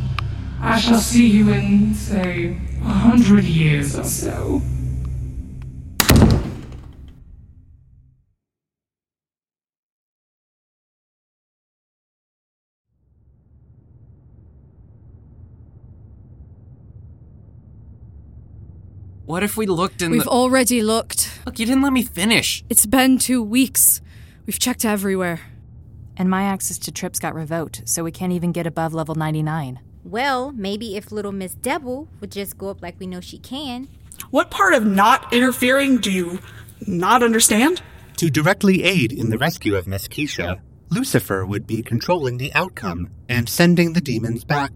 I 0.60 0.78
shall 0.78 1.00
see 1.00 1.26
you 1.26 1.50
in, 1.50 1.92
say, 1.92 2.56
a 2.80 2.84
hundred 2.84 3.42
years 3.42 3.98
or 3.98 4.04
so. 4.04 4.62
What 19.24 19.42
if 19.42 19.56
we 19.56 19.66
looked 19.66 20.02
in 20.02 20.12
We've 20.12 20.24
the. 20.24 20.30
already 20.30 20.82
looked. 20.82 21.40
Look, 21.46 21.58
you 21.58 21.66
didn't 21.66 21.82
let 21.82 21.92
me 21.92 22.02
finish. 22.04 22.62
It's 22.68 22.86
been 22.86 23.18
two 23.18 23.42
weeks. 23.42 24.00
We've 24.46 24.58
checked 24.58 24.84
everywhere. 24.84 25.40
And 26.16 26.28
my 26.28 26.45
access 26.45 26.78
to 26.78 26.92
trips 26.92 27.19
got 27.19 27.35
revoked, 27.35 27.83
so 27.88 28.04
we 28.04 28.12
can't 28.12 28.33
even 28.33 28.52
get 28.52 28.66
above 28.66 28.92
level 28.92 29.14
99. 29.14 29.81
Well, 30.04 30.52
maybe 30.52 30.97
if 30.97 31.12
little 31.12 31.33
Miss 31.33 31.54
Devil 31.54 32.09
would 32.21 32.33
just 32.33 32.59
go 32.59 32.69
up 32.69 32.83
like 32.83 32.99
we 32.99 33.07
know 33.07 33.21
she 33.21 33.38
can. 33.38 33.88
What 34.31 34.50
part 34.50 34.75
of 34.75 34.85
not 34.85 35.33
interfering 35.33 35.99
do 35.99 36.11
you 36.11 36.38
not 36.87 37.23
understand? 37.23 37.83
To 38.16 38.31
directly 38.31 38.83
aid 38.83 39.12
in 39.12 39.31
the 39.31 39.38
rescue 39.38 39.75
of 39.76 39.87
Miss 39.87 40.09
Keisha, 40.09 40.61
Lucifer 40.90 41.47
would 41.47 41.66
be 41.66 41.83
controlling 41.83 42.37
the 42.37 42.52
outcome 42.54 43.09
and 43.28 43.49
sending 43.49 43.95
the 43.95 44.00
demons 44.00 44.45
back. 44.45 44.73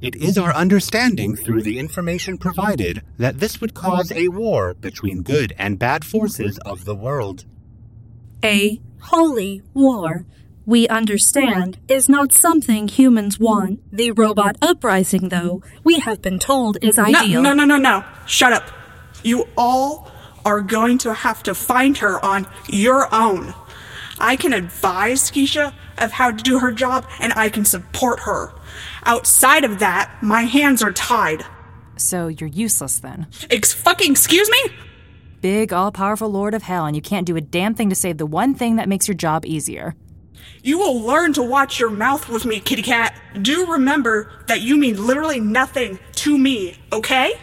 It 0.00 0.14
is 0.14 0.38
our 0.38 0.54
understanding 0.54 1.34
through 1.34 1.62
the 1.62 1.78
information 1.78 2.38
provided 2.38 3.02
that 3.16 3.40
this 3.40 3.60
would 3.60 3.74
cause 3.74 4.12
a 4.12 4.28
war 4.28 4.74
between 4.74 5.22
good 5.22 5.54
and 5.58 5.78
bad 5.78 6.04
forces 6.04 6.58
of 6.58 6.84
the 6.84 6.94
world. 6.94 7.46
A 8.44 8.80
holy 9.00 9.62
war, 9.74 10.24
we 10.68 10.86
understand, 10.88 11.78
is 11.88 12.10
not 12.10 12.30
something 12.30 12.88
humans 12.88 13.38
want. 13.38 13.80
The 13.90 14.10
robot 14.10 14.56
uprising, 14.60 15.30
though, 15.30 15.62
we 15.82 15.98
have 16.00 16.20
been 16.20 16.38
told 16.38 16.76
is 16.82 16.98
ideal. 16.98 17.40
No, 17.40 17.54
no, 17.54 17.64
no, 17.64 17.78
no, 17.78 18.00
no. 18.00 18.04
Shut 18.26 18.52
up. 18.52 18.70
You 19.24 19.48
all 19.56 20.12
are 20.44 20.60
going 20.60 20.98
to 20.98 21.14
have 21.14 21.42
to 21.44 21.54
find 21.54 21.96
her 21.98 22.22
on 22.22 22.46
your 22.68 23.08
own. 23.14 23.54
I 24.18 24.36
can 24.36 24.52
advise 24.52 25.30
Keisha 25.30 25.72
of 25.96 26.12
how 26.12 26.32
to 26.32 26.36
do 26.36 26.58
her 26.58 26.70
job, 26.70 27.06
and 27.18 27.32
I 27.32 27.48
can 27.48 27.64
support 27.64 28.20
her. 28.20 28.52
Outside 29.04 29.64
of 29.64 29.78
that, 29.78 30.18
my 30.20 30.42
hands 30.42 30.82
are 30.82 30.92
tied. 30.92 31.46
So 31.96 32.28
you're 32.28 32.46
useless 32.50 33.00
then? 33.00 33.26
Ex- 33.48 33.72
fucking 33.72 34.10
excuse 34.12 34.50
me? 34.50 34.64
Big, 35.40 35.72
all 35.72 35.90
powerful 35.92 36.28
Lord 36.28 36.52
of 36.52 36.64
Hell, 36.64 36.84
and 36.84 36.94
you 36.94 37.00
can't 37.00 37.26
do 37.26 37.36
a 37.36 37.40
damn 37.40 37.74
thing 37.74 37.88
to 37.88 37.96
save 37.96 38.18
the 38.18 38.26
one 38.26 38.54
thing 38.54 38.76
that 38.76 38.86
makes 38.86 39.08
your 39.08 39.14
job 39.14 39.46
easier. 39.46 39.94
You 40.62 40.78
will 40.78 41.00
learn 41.00 41.32
to 41.34 41.42
watch 41.42 41.78
your 41.78 41.90
mouth 41.90 42.28
with 42.28 42.44
me, 42.44 42.60
kitty 42.60 42.82
cat. 42.82 43.14
Do 43.40 43.70
remember 43.72 44.30
that 44.46 44.60
you 44.60 44.76
mean 44.76 45.06
literally 45.06 45.40
nothing 45.40 45.98
to 46.16 46.36
me, 46.36 46.76
okay? 46.92 47.34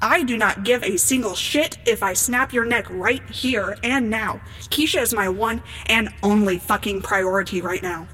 I 0.00 0.24
do 0.24 0.36
not 0.36 0.64
give 0.64 0.82
a 0.82 0.96
single 0.96 1.34
shit 1.34 1.78
if 1.86 2.02
I 2.02 2.12
snap 2.12 2.52
your 2.52 2.64
neck 2.64 2.86
right 2.90 3.22
here 3.30 3.76
and 3.84 4.10
now. 4.10 4.40
Keisha 4.62 5.00
is 5.00 5.14
my 5.14 5.28
one 5.28 5.62
and 5.86 6.12
only 6.22 6.58
fucking 6.58 7.02
priority 7.02 7.60
right 7.60 7.82
now. 7.82 8.08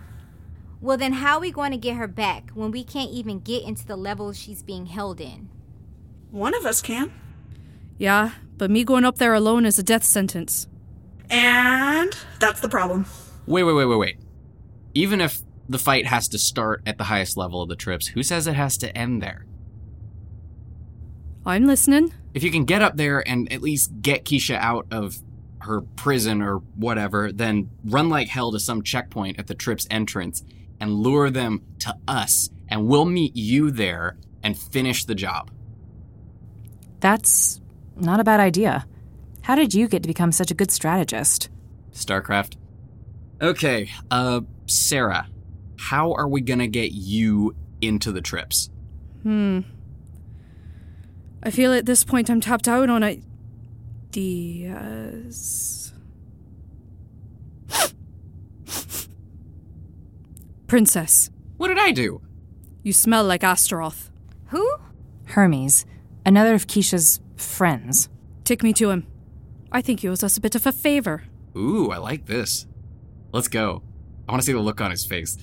Well, 0.81 0.99
then 0.99 1.15
how 1.15 1.37
are 1.37 1.41
we 1.41 1.51
going 1.51 1.73
to 1.73 1.79
get 1.79 1.97
her 1.97 2.07
back 2.07 2.51
when 2.51 2.71
we 2.71 2.85
can't 2.85 3.11
even 3.11 3.41
get 3.41 3.65
into 3.65 3.87
the 3.87 3.97
level 3.97 4.33
she's 4.33 4.63
being 4.63 4.87
held 4.87 5.21
in? 5.21 5.49
One 6.31 6.55
of 6.55 6.67
us 6.67 6.83
can. 6.83 7.11
Yeah, 7.97 8.33
but 8.59 8.71
me 8.71 8.85
going 8.85 9.05
up 9.05 9.17
there 9.17 9.35
alone 9.35 9.65
is 9.65 9.79
a 9.79 9.83
death 9.83 10.05
sentence. 10.05 10.69
And 11.31 12.17
that's 12.39 12.61
the 12.61 12.69
problem. 12.69 13.07
Wait, 13.49 13.65
wait, 13.65 13.73
wait, 13.73 13.87
wait, 13.87 13.97
wait. 13.97 14.17
Even 14.93 15.23
if 15.23 15.41
the 15.71 15.79
fight 15.79 16.07
has 16.07 16.29
to 16.29 16.39
start 16.39 16.83
at 16.85 16.99
the 16.99 17.05
highest 17.05 17.37
level 17.39 17.63
of 17.63 17.69
the 17.71 17.77
trips, 17.77 18.09
who 18.09 18.23
says 18.23 18.47
it 18.47 18.55
has 18.55 18.77
to 18.79 18.97
end 18.97 19.23
there? 19.23 19.47
I'm 21.47 21.65
listening. 21.65 22.13
If 22.35 22.43
you 22.43 22.51
can 22.51 22.67
get 22.67 22.83
up 22.83 22.99
there 22.99 23.27
and 23.27 23.51
at 23.51 23.63
least 23.63 24.03
get 24.03 24.27
Keisha 24.27 24.59
out 24.59 24.87
of 24.91 25.17
her 25.61 25.81
prison 25.81 26.43
or 26.43 26.59
whatever, 26.77 27.33
then 27.33 27.71
run 27.85 28.11
like 28.11 28.29
hell 28.29 28.53
to 28.53 28.61
some 28.61 28.83
checkpoint 28.83 29.39
at 29.39 29.47
the 29.47 29.55
trip's 29.55 29.87
entrance 29.91 30.45
and 30.79 30.93
lure 30.93 31.31
them 31.31 31.63
to 31.81 31.97
us, 32.07 32.51
and 32.69 32.87
we'll 32.87 33.07
meet 33.07 33.35
you 33.35 33.71
there 33.71 34.19
and 34.43 34.59
finish 34.59 35.07
the 35.07 35.15
job. 35.15 35.51
That's 37.01 37.63
not 37.97 38.21
a 38.21 38.25
bad 38.25 38.41
idea. 38.41 38.87
How 39.41 39.55
did 39.55 39.73
you 39.73 39.89
get 39.89 40.03
to 40.03 40.07
become 40.07 40.33
such 40.33 40.51
a 40.51 40.55
good 40.55 40.71
strategist? 40.71 41.49
StarCraft. 41.95 42.57
Okay, 43.41 43.89
uh, 44.11 44.41
Sarah, 44.67 45.29
how 45.79 46.13
are 46.15 46.27
we 46.29 46.41
gonna 46.41 46.67
get 46.67 46.91
you 46.93 47.55
into 47.81 48.11
the 48.13 48.21
trips? 48.21 48.69
Hmm. 49.23 49.61
I 51.43 51.51
feel 51.51 51.73
at 51.73 51.87
this 51.87 52.03
point 52.05 52.29
I'm 52.31 52.41
tapped 52.41 52.67
out 52.67 52.91
on 52.91 53.05
ideas. 54.13 55.93
Princess, 60.67 61.31
What 61.57 61.69
did 61.69 61.79
I 61.79 61.93
do? 61.93 62.21
you 62.83 62.93
smell 62.93 63.25
like 63.25 63.43
Astaroth. 63.43 64.11
Who? 64.47 64.67
Hermes, 65.27 65.85
another 66.25 66.55
of 66.55 66.67
Keisha's 66.67 67.21
friends. 67.37 68.09
Take 68.45 68.63
me 68.63 68.73
to 68.75 68.91
him. 68.91 69.07
I 69.73 69.83
think 69.83 70.01
he 70.01 70.09
owes 70.09 70.23
us 70.23 70.37
a 70.37 70.41
bit 70.41 70.55
of 70.55 70.67
a 70.67 70.73
favor. 70.73 71.25
Ooh, 71.57 71.91
I 71.91 71.99
like 71.99 72.27
this. 72.27 72.67
Let's 73.39 73.47
go. 73.47 73.83
I 74.29 74.33
wanna 74.33 74.43
see 74.43 74.53
the 74.53 74.59
look 74.59 74.81
on 74.81 74.91
his 74.91 75.07
face. 75.07 75.37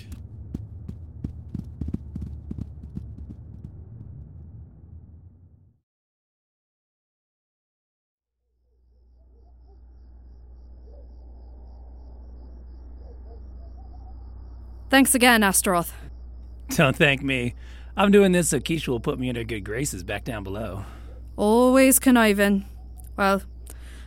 Thanks 14.89 15.15
again, 15.15 15.41
Astaroth. 15.41 15.93
Don't 16.71 16.97
thank 16.97 17.23
me. 17.23 17.55
I'm 17.95 18.11
doing 18.11 18.33
this 18.33 18.49
so 18.49 18.59
Keisha 18.59 18.89
will 18.89 18.99
put 18.99 19.17
me 19.17 19.29
in 19.29 19.37
her 19.37 19.45
good 19.45 19.63
graces 19.63 20.03
back 20.03 20.25
down 20.25 20.43
below. 20.43 20.83
Always 21.37 21.99
conniving. 21.99 22.65
Well, 23.15 23.43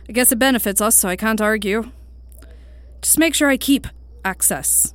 I 0.07 0.11
guess 0.11 0.31
it 0.31 0.37
benefits 0.37 0.79
us, 0.79 0.95
so 0.95 1.09
I 1.09 1.15
can't 1.15 1.41
argue. 1.41 1.91
Just 3.01 3.17
make 3.17 3.33
sure 3.33 3.49
I 3.49 3.57
keep 3.57 3.87
access. 4.25 4.93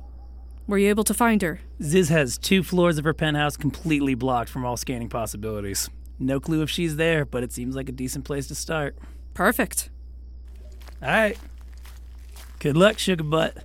Were 0.67 0.77
you 0.77 0.89
able 0.89 1.03
to 1.05 1.13
find 1.13 1.41
her? 1.41 1.59
Ziz 1.81 2.09
has 2.09 2.37
two 2.37 2.63
floors 2.63 2.97
of 2.97 3.03
her 3.03 3.13
penthouse 3.13 3.57
completely 3.57 4.15
blocked 4.15 4.49
from 4.49 4.65
all 4.65 4.77
scanning 4.77 5.09
possibilities. 5.09 5.89
No 6.17 6.39
clue 6.39 6.61
if 6.61 6.69
she's 6.69 6.95
there, 6.95 7.25
but 7.25 7.43
it 7.43 7.51
seems 7.51 7.75
like 7.75 7.89
a 7.89 7.91
decent 7.91 8.25
place 8.25 8.47
to 8.47 8.55
start. 8.55 8.95
Perfect. 9.33 9.89
All 11.01 11.09
right. 11.09 11.37
Good 12.59 12.77
luck, 12.77 12.97
sugar 12.97 13.23
butt. 13.23 13.57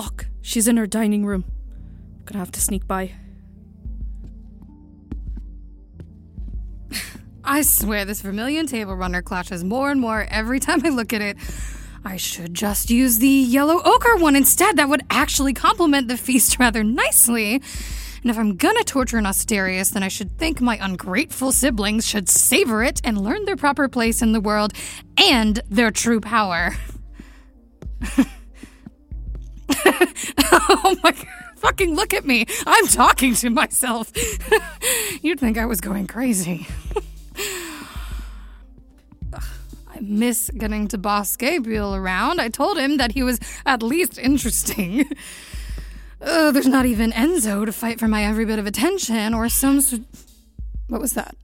Fuck. 0.00 0.26
She's 0.40 0.66
in 0.66 0.78
her 0.78 0.86
dining 0.86 1.26
room. 1.26 1.44
Gonna 2.24 2.38
have 2.38 2.52
to 2.52 2.60
sneak 2.60 2.88
by. 2.88 3.12
I 7.44 7.60
swear 7.60 8.06
this 8.06 8.22
Vermilion 8.22 8.66
Table 8.66 8.96
Runner 8.96 9.20
clashes 9.20 9.62
more 9.62 9.90
and 9.90 10.00
more 10.00 10.26
every 10.30 10.58
time 10.58 10.80
I 10.86 10.88
look 10.88 11.12
at 11.12 11.20
it. 11.20 11.36
I 12.02 12.16
should 12.16 12.54
just 12.54 12.88
use 12.88 13.18
the 13.18 13.28
yellow 13.28 13.82
ochre 13.84 14.16
one 14.16 14.36
instead. 14.36 14.78
That 14.78 14.88
would 14.88 15.02
actually 15.10 15.52
complement 15.52 16.08
the 16.08 16.16
feast 16.16 16.58
rather 16.58 16.82
nicely. 16.82 17.56
And 18.22 18.30
if 18.30 18.38
I'm 18.38 18.56
gonna 18.56 18.84
torture 18.84 19.18
an 19.18 19.26
Asterius, 19.26 19.92
then 19.92 20.02
I 20.02 20.08
should 20.08 20.38
think 20.38 20.62
my 20.62 20.78
ungrateful 20.80 21.52
siblings 21.52 22.06
should 22.06 22.30
savor 22.30 22.82
it 22.82 23.02
and 23.04 23.20
learn 23.20 23.44
their 23.44 23.56
proper 23.56 23.86
place 23.86 24.22
in 24.22 24.32
the 24.32 24.40
world 24.40 24.72
and 25.18 25.60
their 25.68 25.90
true 25.90 26.20
power. 26.20 26.74
oh 30.84 30.96
my 31.02 31.10
god. 31.10 31.26
Fucking 31.56 31.94
look 31.94 32.14
at 32.14 32.24
me. 32.24 32.46
I'm 32.66 32.86
talking 32.86 33.34
to 33.34 33.50
myself. 33.50 34.12
You'd 35.22 35.40
think 35.40 35.58
I 35.58 35.66
was 35.66 35.80
going 35.80 36.06
crazy. 36.06 36.66
I 39.34 40.00
miss 40.00 40.50
getting 40.56 40.88
to 40.88 40.96
boss 40.96 41.36
Gabriel 41.36 41.94
around. 41.94 42.40
I 42.40 42.48
told 42.48 42.78
him 42.78 42.96
that 42.98 43.12
he 43.12 43.22
was 43.22 43.40
at 43.66 43.82
least 43.82 44.18
interesting. 44.18 45.10
Uh, 46.22 46.52
there's 46.52 46.66
not 46.66 46.84
even 46.84 47.12
Enzo 47.12 47.64
to 47.64 47.72
fight 47.72 47.98
for 47.98 48.06
my 48.06 48.24
every 48.24 48.44
bit 48.44 48.58
of 48.58 48.66
attention 48.66 49.32
or 49.32 49.48
some. 49.48 49.80
What 50.88 51.00
was 51.00 51.14
that? 51.14 51.34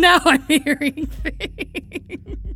Now 0.10 0.18
I'm 0.24 0.40
hearing 0.42 1.06
things. 1.06 2.46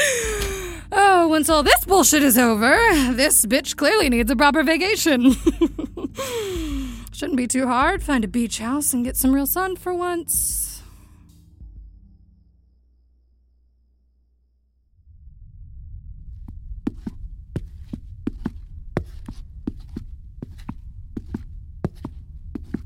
Oh, 0.92 1.28
once 1.28 1.48
all 1.50 1.62
this 1.62 1.84
bullshit 1.84 2.22
is 2.22 2.38
over, 2.38 2.74
this 3.12 3.44
bitch 3.46 3.76
clearly 3.76 4.08
needs 4.08 4.30
a 4.30 4.36
proper 4.36 4.62
vacation. 4.62 5.32
Shouldn't 7.12 7.36
be 7.36 7.46
too 7.46 7.66
hard. 7.66 8.02
Find 8.02 8.24
a 8.24 8.28
beach 8.28 8.58
house 8.58 8.94
and 8.94 9.04
get 9.04 9.16
some 9.16 9.34
real 9.34 9.46
sun 9.46 9.76
for 9.76 9.92
once. 9.92 10.82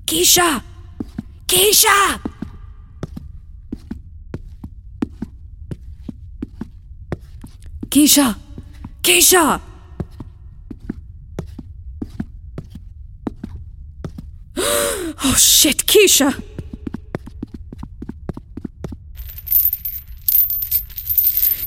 Keisha! 0.07 0.63
Keisha! 1.47 2.32
Keisha! 7.93 8.37
Keisha! 9.03 9.61
oh 14.57 15.35
shit, 15.37 15.85
Keisha! 15.87 16.33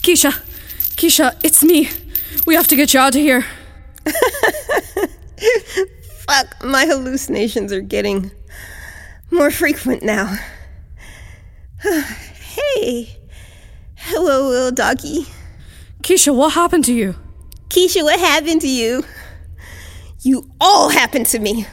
Keisha! 0.02 0.32
Keisha, 0.98 1.36
it's 1.44 1.64
me. 1.64 1.90
We 2.48 2.56
have 2.56 2.68
to 2.70 2.76
get 2.76 2.96
you 2.96 3.00
out 3.00 3.14
of 3.14 3.22
here. 3.22 3.46
Fuck, 6.28 6.64
my 6.64 6.88
hallucinations 6.88 7.72
are 7.72 7.82
getting 7.82 8.32
more 9.30 9.52
frequent 9.52 10.02
now. 10.02 10.36
hey. 11.84 13.16
Hello, 13.94 14.50
little 14.50 14.72
doggy. 14.72 15.28
Keisha, 16.06 16.36
what 16.36 16.54
happened 16.54 16.86
to 16.86 16.94
you? 16.94 17.16
Keisha, 17.68 18.04
what 18.04 18.20
happened 18.20 18.62
to 18.62 18.68
you? 18.70 19.04
You 20.22 20.48
all 20.62 20.90
happened 20.90 21.26
to 21.28 21.40
me. 21.40 21.66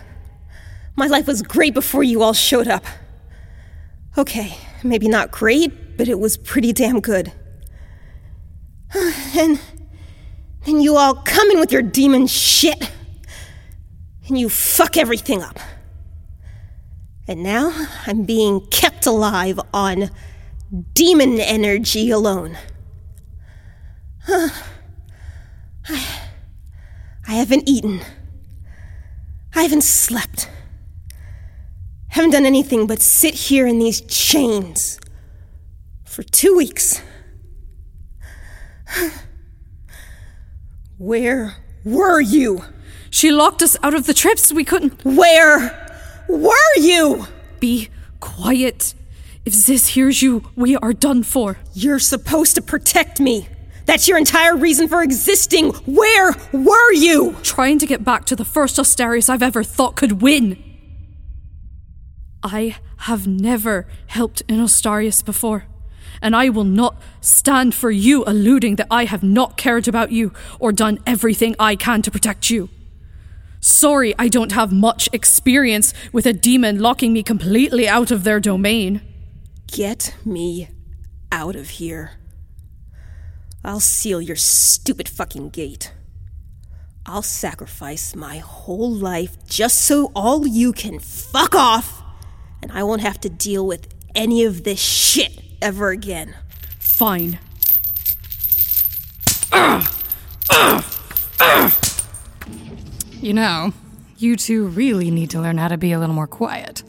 My 0.97 1.07
life 1.07 1.27
was 1.27 1.42
great 1.42 1.75
before 1.75 2.03
you 2.03 2.23
all 2.23 2.33
showed 2.33 2.66
up. 2.66 2.87
Okay, 4.16 4.57
maybe 4.83 5.07
not 5.07 5.33
great, 5.33 5.99
but 5.99 6.09
it 6.09 6.18
was 6.18 6.38
pretty 6.38 6.73
damn 6.73 7.01
good. 7.01 7.31
And 9.37 9.61
then 10.64 10.81
you 10.81 10.97
all 10.97 11.14
come 11.14 11.51
in 11.51 11.61
with 11.61 11.71
your 11.71 11.83
demon 11.83 12.27
shit. 12.27 12.90
And 14.29 14.38
you 14.38 14.49
fuck 14.49 14.97
everything 14.97 15.42
up. 15.42 15.61
And 17.29 17.42
now 17.42 17.71
I'm 18.07 18.23
being 18.23 18.66
kept 18.68 19.05
alive 19.05 19.61
on 19.75 20.11
demon 20.95 21.38
energy 21.38 22.11
alone. 22.11 22.57
Huh. 24.25 24.49
I, 25.89 26.07
I 27.27 27.33
haven't 27.33 27.69
eaten. 27.69 28.01
I 29.55 29.63
haven't 29.63 29.83
slept. 29.85 30.49
Haven't 32.09 32.31
done 32.31 32.47
anything 32.47 32.87
but 32.87 33.01
sit 33.01 33.35
here 33.35 33.67
in 33.67 33.79
these 33.79 34.01
chains 34.03 35.01
for 36.05 36.23
two 36.23 36.57
weeks. 36.57 37.01
Where 40.99 41.57
were 41.85 42.21
you? 42.21 42.65
She 43.11 43.31
locked 43.31 43.63
us 43.63 43.77
out 43.83 43.95
of 43.95 44.07
the 44.07 44.15
trips. 44.15 44.53
We 44.53 44.65
couldn't. 44.65 45.05
Where 45.05 45.99
were 46.29 46.77
you? 46.77 47.27
Be 47.61 47.89
quiet. 48.21 48.95
If 49.45 49.53
Ziz 49.55 49.89
hears 49.89 50.23
you, 50.23 50.45
we 50.55 50.77
are 50.77 50.93
done 50.93 51.23
for. 51.23 51.59
You're 51.75 51.99
supposed 51.99 52.55
to 52.55 52.63
protect 52.63 53.19
me. 53.19 53.49
That's 53.87 54.09
your 54.09 54.18
entire 54.18 54.57
reason 54.57 54.88
for 54.88 55.03
existing. 55.03 55.73
Where 55.87 56.35
were 56.53 56.92
you? 56.92 57.37
Trying 57.42 57.79
to 57.81 57.87
get 57.87 58.05
back 58.05 58.25
to 58.27 58.37
the 58.37 58.45
first 58.45 58.77
Asterius 58.77 59.29
I've 59.29 59.42
ever 59.42 59.62
thought 59.62 59.97
could 59.97 60.23
win. 60.23 60.62
I 62.42 62.77
have 62.99 63.27
never 63.27 63.87
helped 64.07 64.42
in 64.49 64.59
Asterius 64.59 65.25
before, 65.25 65.64
and 66.21 66.35
I 66.35 66.49
will 66.49 66.64
not 66.64 67.01
stand 67.21 67.75
for 67.75 67.90
you 67.90 68.25
alluding 68.27 68.77
that 68.77 68.88
I 68.90 69.05
have 69.05 69.23
not 69.23 69.57
cared 69.57 69.87
about 69.88 70.11
you 70.11 70.33
or 70.59 70.73
done 70.73 70.99
everything 71.07 71.55
I 71.59 71.77
can 71.77 72.03
to 72.03 72.11
protect 72.11 72.51
you. 72.51 72.68
Sorry, 73.61 74.12
I 74.18 74.27
don't 74.27 74.53
have 74.53 74.73
much 74.73 75.09
experience 75.12 75.95
with 76.12 76.27
a 76.27 76.33
demon 76.33 76.81
locking 76.81 77.12
me 77.12 77.23
completely 77.23 77.87
out 77.87 78.11
of 78.11 78.25
their 78.25 78.40
domain. 78.40 79.03
Get 79.68 80.16
me 80.25 80.68
out 81.31 81.55
of 81.55 81.71
here. 81.71 82.18
I'll 83.64 83.81
seal 83.81 84.20
your 84.20 84.37
stupid 84.37 85.09
fucking 85.09 85.51
gate. 85.51 85.92
I'll 87.07 87.22
sacrifice 87.22 88.14
my 88.14 88.38
whole 88.38 88.90
life 88.90 89.37
just 89.46 89.81
so 89.81 90.12
all 90.14 90.46
you 90.46 90.72
can 90.72 90.98
fuck 90.98 91.55
off 91.55 92.03
and 92.62 92.70
I 92.72 92.83
won't 92.85 93.03
have 93.03 93.20
to 93.20 93.29
deal 93.29 93.66
with 93.66 93.88
any 94.14 94.44
of 94.44 94.64
this 94.64 94.81
shit 94.81 95.42
ever 95.61 95.90
again. 95.90 96.35
Fine. 96.79 97.38
You 103.20 103.33
know, 103.33 103.72
you 104.18 104.37
two 104.37 104.66
really 104.66 105.11
need 105.11 105.31
to 105.31 105.40
learn 105.40 105.59
how 105.59 105.68
to 105.68 105.77
be 105.77 105.92
a 105.92 105.98
little 105.98 106.14
more 106.14 106.27
quiet. 106.27 106.83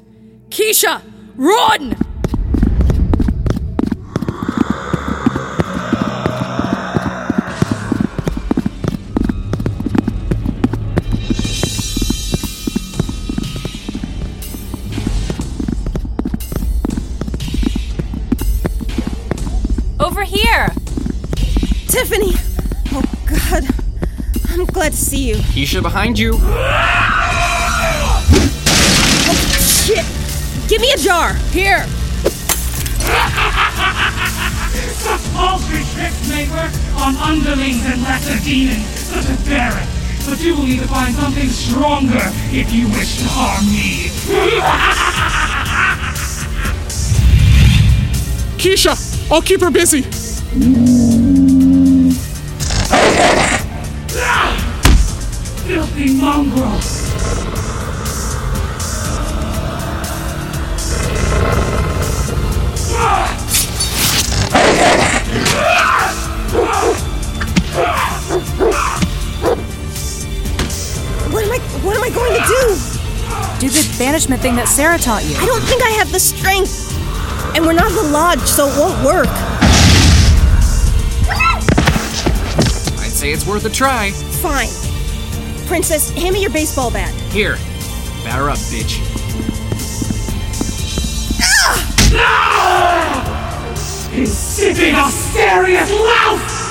Keisha, 0.50 1.02
run! 1.36 1.96
Over 20.04 20.24
here! 20.24 20.68
Tiffany! 21.88 22.34
Oh, 22.92 23.02
God. 23.26 23.64
I'm 24.50 24.66
glad 24.66 24.92
to 24.92 24.98
see 24.98 25.30
you. 25.30 25.36
Keisha 25.36 25.82
behind 25.82 26.20
you. 26.20 26.34
Oh, 26.36 26.50
shit! 29.86 30.06
Give 30.68 30.82
me 30.82 30.92
a 30.92 30.98
jar! 30.98 31.36
Here! 31.54 31.88
Such 35.00 35.24
paltry 35.32 35.84
tricks 35.94 36.28
may 36.30 36.50
work 36.52 36.74
on 37.00 37.16
underlings 37.16 37.86
and 37.86 38.04
lesser 38.04 38.44
demons, 38.44 38.86
such 38.86 39.26
as 39.30 39.48
Barret. 39.48 39.88
But 40.28 40.42
you 40.42 40.56
will 40.58 40.66
need 40.66 40.82
to 40.82 40.88
find 40.90 41.16
something 41.16 41.48
stronger 41.48 42.30
if 42.52 42.74
you 42.74 42.90
wish 42.90 43.20
to 43.20 43.26
harm 43.30 43.66
me. 43.72 44.10
Keisha, 48.58 49.13
I'll 49.34 49.42
keep 49.42 49.62
her 49.62 49.72
busy. 49.72 50.04
Filthy 55.64 56.14
mongrel! 56.22 56.70
What 71.32 71.44
am 71.44 71.52
I 71.52 71.58
what 71.82 71.98
am 71.98 72.04
I 72.04 72.12
going 72.12 72.34
to 72.34 72.46
do? 72.46 72.78
Do 73.60 73.70
the 73.70 73.96
banishment 73.98 74.44
thing 74.44 74.56
that 74.58 74.68
Sarah 74.68 75.00
taught 75.00 75.24
you. 75.26 75.36
I 75.38 75.46
don't 75.48 75.64
think 75.64 75.82
I 75.82 75.90
have 75.90 76.12
the 76.12 76.20
strength. 76.20 77.03
And 77.56 77.66
we're 77.66 77.74
not 77.74 77.92
in 77.92 77.96
the 77.98 78.10
lodge, 78.12 78.42
so 78.42 78.68
it 78.68 78.78
won't 78.78 79.04
work. 79.06 79.28
I'd 83.00 83.12
say 83.12 83.32
it's 83.32 83.46
worth 83.46 83.66
a 83.66 83.70
try. 83.70 84.12
Fine. 84.12 84.70
Princess, 85.68 86.10
hand 86.12 86.34
me 86.34 86.42
your 86.42 86.50
baseball 86.52 86.90
bat. 86.92 87.14
Here, 87.32 87.58
batter 88.24 88.50
up, 88.50 88.58
bitch. 88.58 89.00
Ah! 91.42 93.24
No! 94.14 94.18
Insipid 94.20 94.94
Asterius 94.94 95.90
louse! 95.90 96.64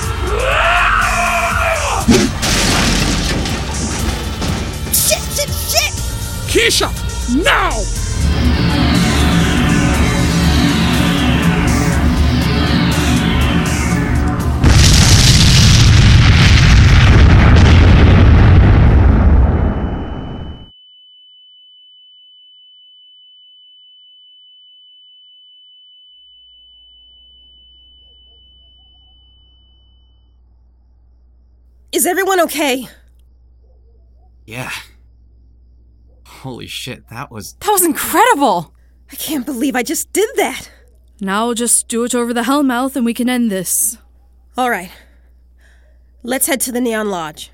Shit, 4.93 5.23
shit, 5.35 5.51
shit! 5.51 5.93
Keisha, 6.49 6.91
now! 7.43 7.83
Is 32.03 32.07
everyone 32.07 32.41
okay? 32.41 32.89
Yeah. 34.45 34.73
Holy 36.27 36.67
shit, 36.67 37.09
that 37.11 37.31
was. 37.31 37.53
That 37.61 37.71
was 37.71 37.85
incredible! 37.85 38.75
I 39.13 39.15
can't 39.15 39.47
believe 39.47 39.77
I 39.77 39.85
just 39.85 40.13
did 40.13 40.29
that. 40.35 40.69
Now 41.21 41.55
just 41.55 41.87
do 41.87 42.03
it 42.03 42.13
over 42.13 42.35
the 42.35 42.43
Hellmouth 42.43 42.97
and 42.97 43.05
we 43.05 43.15
can 43.15 43.29
end 43.29 43.53
this. 43.53 43.99
All 44.57 44.69
right. 44.69 44.91
Let's 46.25 46.49
head 46.49 46.61
to 46.63 46.73
the 46.73 46.81
Neon 46.81 47.09
Lodge. 47.09 47.53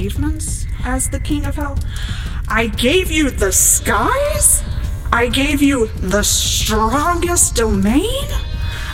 Achievements 0.00 0.66
as 0.84 1.10
the 1.10 1.20
King 1.20 1.44
of 1.44 1.56
Hell. 1.56 1.78
I 2.48 2.68
gave 2.68 3.10
you 3.10 3.30
the 3.30 3.52
skies. 3.52 4.62
I 5.12 5.28
gave 5.28 5.60
you 5.60 5.88
the 5.88 6.22
strongest 6.22 7.54
domain. 7.54 8.28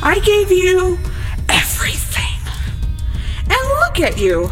I 0.03 0.19
gave 0.25 0.51
you 0.51 0.99
everything. 1.49 2.41
And 3.49 3.69
look 3.81 4.01
at 4.01 4.19
you, 4.19 4.51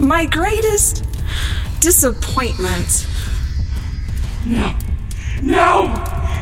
my 0.00 0.26
greatest 0.26 1.04
disappointment. 1.78 3.06
No. 4.44 4.74
No! 5.40 5.84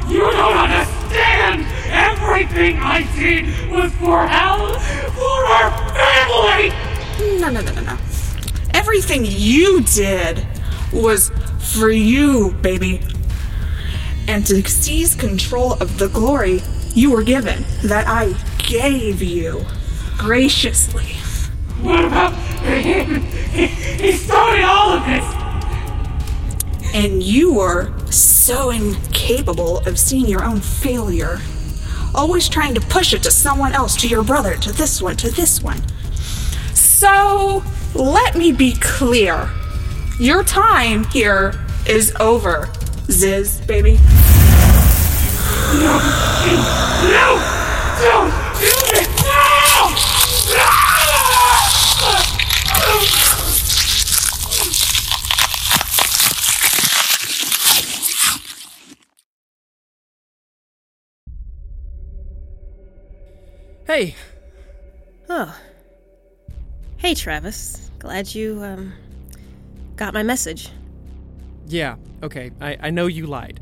You 0.08 0.20
don't 0.20 0.56
understand! 0.56 1.66
Everything 1.90 2.78
I 2.78 3.06
did 3.14 3.70
was 3.70 3.92
for 3.96 4.26
Hell, 4.26 4.78
for 5.10 5.44
our 5.56 5.70
family! 5.92 6.70
No, 7.38 7.50
no, 7.50 7.60
no, 7.60 7.72
no, 7.74 7.82
no. 7.82 8.19
Everything 8.92 9.24
you 9.24 9.82
did 9.82 10.44
was 10.92 11.30
for 11.60 11.90
you, 11.90 12.50
baby. 12.60 13.00
and 14.30 14.46
to 14.46 14.62
seize 14.68 15.14
control 15.16 15.74
of 15.74 15.98
the 15.98 16.08
glory 16.08 16.62
you 16.94 17.10
were 17.10 17.22
given, 17.24 17.64
that 17.82 18.06
I 18.06 18.34
gave 18.58 19.22
you 19.22 19.64
graciously. 20.18 21.14
What 21.82 22.04
about 22.04 22.32
him? 22.62 23.22
He, 23.50 23.66
he 23.66 24.12
started 24.12 24.64
all 24.64 24.90
of 24.92 25.04
this! 25.04 25.24
And 26.94 27.22
you 27.22 27.54
were 27.54 27.92
so 28.10 28.70
incapable 28.70 29.78
of 29.78 29.98
seeing 29.98 30.26
your 30.26 30.44
own 30.44 30.60
failure. 30.60 31.40
Always 32.14 32.48
trying 32.48 32.74
to 32.74 32.80
push 32.80 33.12
it 33.12 33.22
to 33.24 33.30
someone 33.30 33.72
else, 33.72 33.96
to 33.96 34.08
your 34.08 34.22
brother, 34.22 34.54
to 34.56 34.72
this 34.72 35.02
one, 35.02 35.16
to 35.16 35.30
this 35.30 35.60
one. 35.62 35.82
So, 36.74 37.64
let 37.94 38.36
me 38.36 38.52
be 38.52 38.74
clear. 38.80 39.50
Your 40.18 40.42
time 40.44 41.04
here 41.04 41.54
is 41.86 42.14
over, 42.20 42.68
Ziz, 43.06 43.60
baby. 43.62 43.98
No! 45.74 45.98
No! 47.10 47.40
Don't 48.00 48.30
do 48.60 48.72
it! 48.98 49.08
No! 49.22 50.90
Hey. 63.86 64.14
Oh. 65.28 65.56
Hey, 67.00 67.14
Travis. 67.14 67.90
Glad 67.98 68.34
you, 68.34 68.62
um, 68.62 68.92
got 69.96 70.12
my 70.12 70.22
message. 70.22 70.68
Yeah, 71.66 71.96
okay. 72.22 72.50
I, 72.60 72.76
I 72.78 72.90
know 72.90 73.06
you 73.06 73.26
lied. 73.26 73.58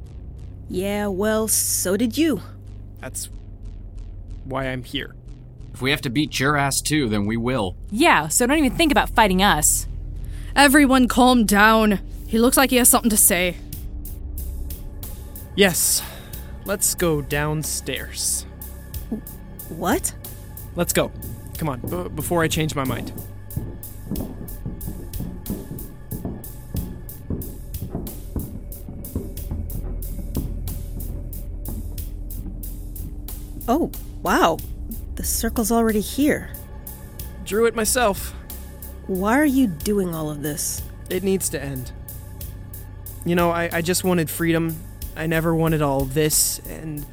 Yeah, 0.68 1.07
well, 1.07 1.46
so 1.46 1.96
did 1.96 2.18
you. 2.18 2.42
That's 3.01 3.31
why 4.44 4.64
I'm 4.64 4.83
here. 4.83 5.14
If 5.72 5.81
we 5.81 5.92
have 5.92 6.01
to 6.01 6.11
beat 6.11 6.40
your 6.40 6.57
ass 6.57 6.81
too, 6.81 7.09
then 7.09 7.27
we 7.27 7.37
will. 7.37 7.77
Yeah, 7.92 8.27
so 8.27 8.44
don't 8.44 8.59
even 8.59 8.77
think 8.77 8.90
about 8.90 9.11
fighting 9.11 9.40
us. 9.40 9.87
Everyone 10.57 11.07
calm 11.07 11.46
down. 11.46 12.01
He 12.27 12.40
looks 12.40 12.57
like 12.57 12.70
he 12.70 12.77
has 12.77 12.88
something 12.88 13.11
to 13.11 13.16
say. 13.16 13.57
Yes. 15.55 16.03
Let's 16.64 16.96
go 16.96 17.22
downstairs. 17.22 18.46
What? 19.68 20.12
Let's 20.74 20.92
go. 20.92 21.12
Come 21.57 21.68
on, 21.68 21.81
b- 21.81 22.09
before 22.09 22.42
I 22.42 22.48
change 22.48 22.74
my 22.74 22.85
mind. 22.85 23.12
Oh, 33.71 33.90
wow. 34.23 34.57
The 35.16 35.25
circle's 35.25 35.71
already 35.71 36.01
here. 36.01 36.51
Drew 37.44 37.66
it 37.66 37.75
myself. 37.75 38.35
Why 39.07 39.38
are 39.38 39.44
you 39.44 39.66
doing 39.66 40.14
all 40.14 40.31
of 40.31 40.42
this? 40.42 40.83
It 41.11 41.23
needs 41.23 41.51
to 41.51 41.62
end. 41.62 41.92
You 43.27 43.35
know, 43.35 43.51
I, 43.51 43.68
I 43.71 43.83
just 43.83 44.05
wanted 44.05 44.31
freedom. 44.31 44.77
I 45.16 45.27
never 45.27 45.55
wanted 45.55 45.83
all 45.83 46.05
this, 46.05 46.61
and 46.61 47.05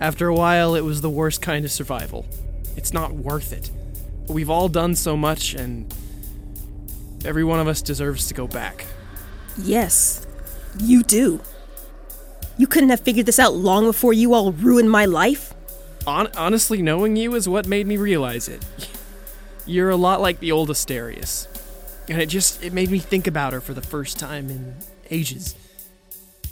after 0.00 0.28
a 0.28 0.34
while, 0.34 0.74
it 0.74 0.82
was 0.82 1.00
the 1.00 1.10
worst 1.10 1.42
kind 1.42 1.64
of 1.64 1.70
survival. 1.70 2.26
It's 2.76 2.92
not 2.92 3.12
worth 3.12 3.52
it. 3.52 3.70
We've 4.28 4.50
all 4.50 4.68
done 4.68 4.94
so 4.94 5.16
much, 5.16 5.54
and 5.54 5.92
every 7.24 7.44
one 7.44 7.60
of 7.60 7.68
us 7.68 7.82
deserves 7.82 8.28
to 8.28 8.34
go 8.34 8.46
back. 8.46 8.86
Yes, 9.58 10.26
you 10.78 11.02
do. 11.02 11.40
You 12.56 12.66
couldn't 12.66 12.90
have 12.90 13.00
figured 13.00 13.26
this 13.26 13.38
out 13.38 13.54
long 13.54 13.84
before 13.84 14.12
you 14.12 14.32
all 14.34 14.52
ruined 14.52 14.90
my 14.90 15.04
life? 15.04 15.54
Hon- 16.06 16.30
honestly, 16.36 16.82
knowing 16.82 17.16
you 17.16 17.34
is 17.34 17.48
what 17.48 17.66
made 17.66 17.86
me 17.86 17.96
realize 17.96 18.48
it. 18.48 18.64
You're 19.66 19.90
a 19.90 19.96
lot 19.96 20.20
like 20.20 20.40
the 20.40 20.52
old 20.52 20.68
Asterius. 20.68 21.48
And 22.08 22.20
it 22.20 22.26
just 22.26 22.62
it 22.62 22.72
made 22.72 22.90
me 22.90 22.98
think 22.98 23.26
about 23.26 23.52
her 23.54 23.60
for 23.60 23.72
the 23.72 23.80
first 23.80 24.18
time 24.18 24.50
in 24.50 24.76
ages. 25.10 25.54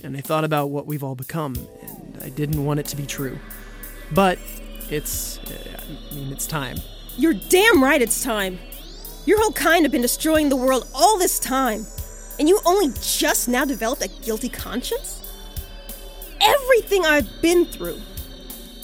And 0.03 0.17
I 0.17 0.21
thought 0.21 0.45
about 0.45 0.71
what 0.71 0.87
we've 0.87 1.05
all 1.05 1.15
become, 1.15 1.55
and 1.83 2.19
I 2.23 2.31
didn't 2.31 2.65
want 2.65 2.81
it 2.81 2.87
to 2.87 2.97
be 2.97 3.07
true. 3.07 3.39
But 4.11 4.39
it's 4.91 5.39
I 5.47 6.15
mean, 6.15 6.33
it's 6.33 6.47
time. 6.47 6.79
You're 7.19 7.35
damn 7.35 7.83
right 7.83 8.01
it's 8.01 8.25
time. 8.25 8.59
Your 9.27 9.41
whole 9.41 9.53
kind 9.53 9.85
have 9.85 9.93
been 9.93 10.03
destroying 10.03 10.49
the 10.49 10.57
world 10.57 10.89
all 10.95 11.19
this 11.19 11.39
time, 11.39 11.87
and 12.39 12.49
you 12.49 12.59
only 12.65 12.89
just 13.03 13.49
now 13.49 13.65
developed 13.65 14.03
a 14.03 14.09
guilty 14.09 14.49
conscience? 14.49 15.21
Everything 16.41 17.05
I've 17.05 17.29
been 17.43 17.67
through, 17.67 18.01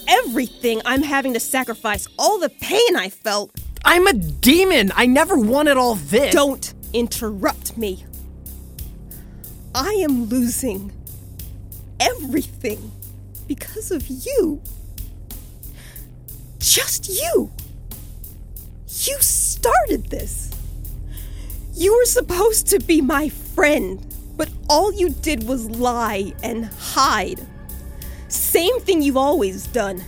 everything 0.07 0.81
I'm 0.85 1.03
having 1.03 1.33
to 1.35 1.41
sacrifice, 1.41 2.07
all 2.19 2.38
the 2.38 2.51
pain 2.51 2.97
I 2.97 3.09
felt. 3.09 3.51
I'm 3.85 4.07
a 4.07 4.12
demon! 4.12 4.93
I 4.95 5.07
never 5.07 5.37
wanted 5.37 5.77
all 5.77 5.95
this! 5.95 6.33
Don't 6.33 6.75
interrupt 6.93 7.77
me. 7.79 8.05
I 9.75 9.91
am 10.05 10.27
losing 10.27 10.93
everything 11.99 12.93
because 13.47 13.91
of 13.91 14.07
you. 14.09 14.61
Just 16.59 17.09
you. 17.09 17.51
You 19.01 19.17
started 19.21 20.07
this. 20.11 20.51
You 21.75 21.97
were 21.97 22.05
supposed 22.05 22.67
to 22.69 22.81
be 22.81 23.01
my 23.01 23.29
friend, 23.29 24.05
but 24.37 24.49
all 24.69 24.93
you 24.93 25.11
did 25.11 25.45
was 25.45 25.71
lie 25.71 26.35
and 26.43 26.65
hide. 26.65 27.41
Same 28.27 28.81
thing 28.81 29.01
you've 29.01 29.17
always 29.17 29.69
done. 29.69 30.03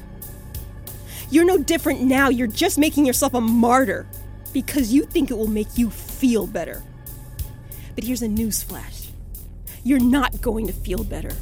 You're 1.31 1.45
no 1.45 1.59
different 1.59 2.01
now, 2.01 2.31
you're 2.31 2.49
just 2.49 2.79
making 2.79 3.07
yourself 3.07 3.35
a 3.35 3.41
martyr 3.41 4.09
because 4.53 4.93
you 4.93 5.05
think 5.05 5.31
it 5.31 5.39
will 5.39 5.47
make 5.47 5.79
you 5.79 5.89
feel 5.91 6.49
better. 6.49 6.83
But 7.95 8.03
here's 8.03 8.23
a 8.23 8.29
newsflash 8.29 9.07
you're 9.85 10.01
not 10.01 10.41
going 10.41 10.67
to 10.67 10.73
feel 10.73 11.05
better. 11.05 11.33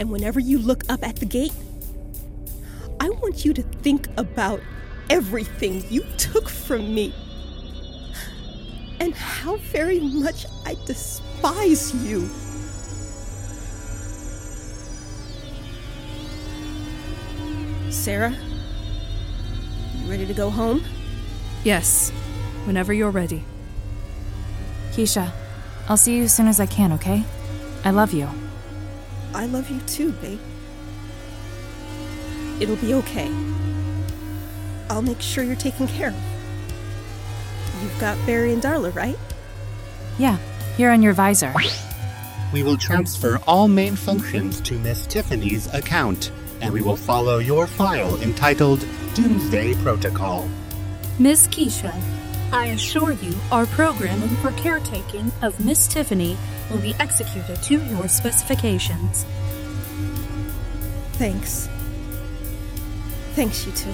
And 0.00 0.10
whenever 0.10 0.40
you 0.40 0.58
look 0.58 0.82
up 0.88 1.06
at 1.06 1.16
the 1.16 1.26
gate, 1.26 1.52
I 2.98 3.10
want 3.10 3.44
you 3.44 3.52
to 3.52 3.62
think 3.62 4.08
about 4.16 4.60
everything 5.10 5.84
you 5.90 6.04
took 6.16 6.48
from 6.48 6.94
me 6.94 7.14
and 9.00 9.14
how 9.14 9.56
very 9.56 10.00
much 10.00 10.46
I 10.66 10.76
despise 10.86 11.94
you. 12.06 12.28
Sarah, 17.90 18.34
you 19.96 20.10
ready 20.10 20.26
to 20.26 20.34
go 20.34 20.50
home? 20.50 20.84
Yes, 21.64 22.10
whenever 22.64 22.92
you're 22.92 23.10
ready. 23.10 23.44
Keisha, 24.92 25.32
I'll 25.88 25.96
see 25.96 26.16
you 26.16 26.24
as 26.24 26.34
soon 26.34 26.48
as 26.48 26.60
I 26.60 26.66
can, 26.66 26.92
okay? 26.92 27.24
I 27.84 27.90
love 27.90 28.12
you. 28.12 28.28
I 29.34 29.46
love 29.46 29.70
you 29.70 29.80
too, 29.82 30.12
babe. 30.12 30.40
It'll 32.60 32.76
be 32.76 32.94
okay. 32.94 33.30
I'll 34.90 35.02
make 35.02 35.20
sure 35.20 35.44
you're 35.44 35.56
taken 35.56 35.86
care 35.86 36.08
of. 36.08 36.16
You've 37.82 37.98
got 38.00 38.16
Barry 38.26 38.52
and 38.52 38.62
Darla, 38.62 38.94
right? 38.94 39.18
Yeah, 40.18 40.38
here 40.76 40.90
on 40.90 41.02
your 41.02 41.12
visor. 41.12 41.54
We 42.52 42.62
will 42.62 42.76
transfer 42.76 43.38
all 43.46 43.68
main 43.68 43.94
functions 43.94 44.60
to 44.62 44.78
Miss 44.78 45.06
Tiffany's 45.06 45.72
account, 45.74 46.32
and 46.60 46.72
we 46.72 46.80
will 46.80 46.96
follow 46.96 47.38
your 47.38 47.66
file 47.66 48.20
entitled 48.22 48.86
Doomsday 49.14 49.74
Protocol. 49.82 50.48
Miss 51.18 51.46
Keisha, 51.48 51.94
I 52.52 52.66
assure 52.68 53.12
you 53.12 53.34
our 53.52 53.66
programming 53.66 54.30
for 54.36 54.52
caretaking 54.52 55.30
of 55.42 55.62
Miss 55.62 55.86
Tiffany 55.86 56.38
will 56.70 56.78
be 56.78 56.94
executed 56.98 57.62
to 57.64 57.84
your 57.84 58.08
specifications. 58.08 59.26
Thanks. 61.12 61.68
Thanks, 63.34 63.66
you 63.66 63.72
two. 63.72 63.92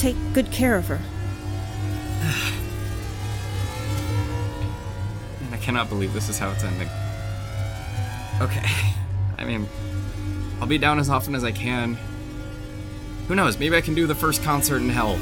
Take 0.00 0.16
good 0.32 0.50
care 0.50 0.76
of 0.78 0.86
her. 0.86 0.98
Man, 5.42 5.52
I 5.52 5.58
cannot 5.58 5.90
believe 5.90 6.14
this 6.14 6.30
is 6.30 6.38
how 6.38 6.50
it's 6.52 6.64
ending. 6.64 6.88
Okay. 8.40 8.66
I 9.36 9.44
mean, 9.44 9.68
I'll 10.58 10.66
be 10.66 10.78
down 10.78 10.98
as 11.00 11.10
often 11.10 11.34
as 11.34 11.44
I 11.44 11.52
can. 11.52 11.98
Who 13.28 13.34
knows? 13.34 13.58
Maybe 13.58 13.76
I 13.76 13.82
can 13.82 13.94
do 13.94 14.06
the 14.06 14.14
first 14.14 14.42
concert 14.42 14.78
in 14.78 14.88
hell. 14.88 15.18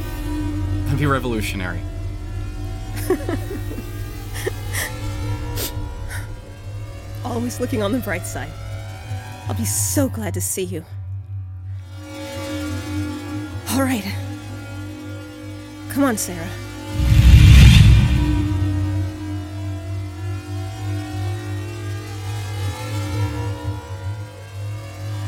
That'd 0.84 1.00
be 1.00 1.06
revolutionary. 1.06 1.80
Always 7.24 7.58
looking 7.58 7.82
on 7.82 7.90
the 7.90 7.98
bright 7.98 8.24
side. 8.24 8.52
I'll 9.48 9.56
be 9.56 9.64
so 9.64 10.08
glad 10.08 10.34
to 10.34 10.40
see 10.40 10.62
you. 10.62 10.84
All 13.72 13.82
right. 13.82 14.04
Come 15.98 16.10
on, 16.10 16.16
Sarah. 16.16 16.46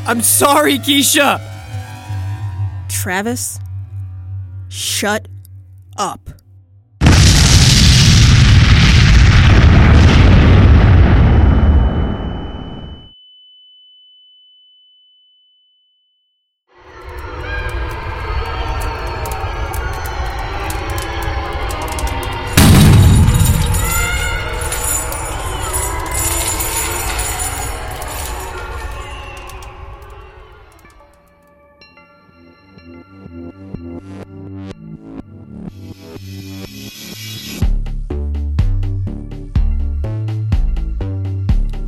I'm 0.07 0.21
sorry, 0.23 0.79
Keisha! 0.79 1.41
Travis, 2.89 3.59
shut 4.69 5.27
up. 5.97 6.40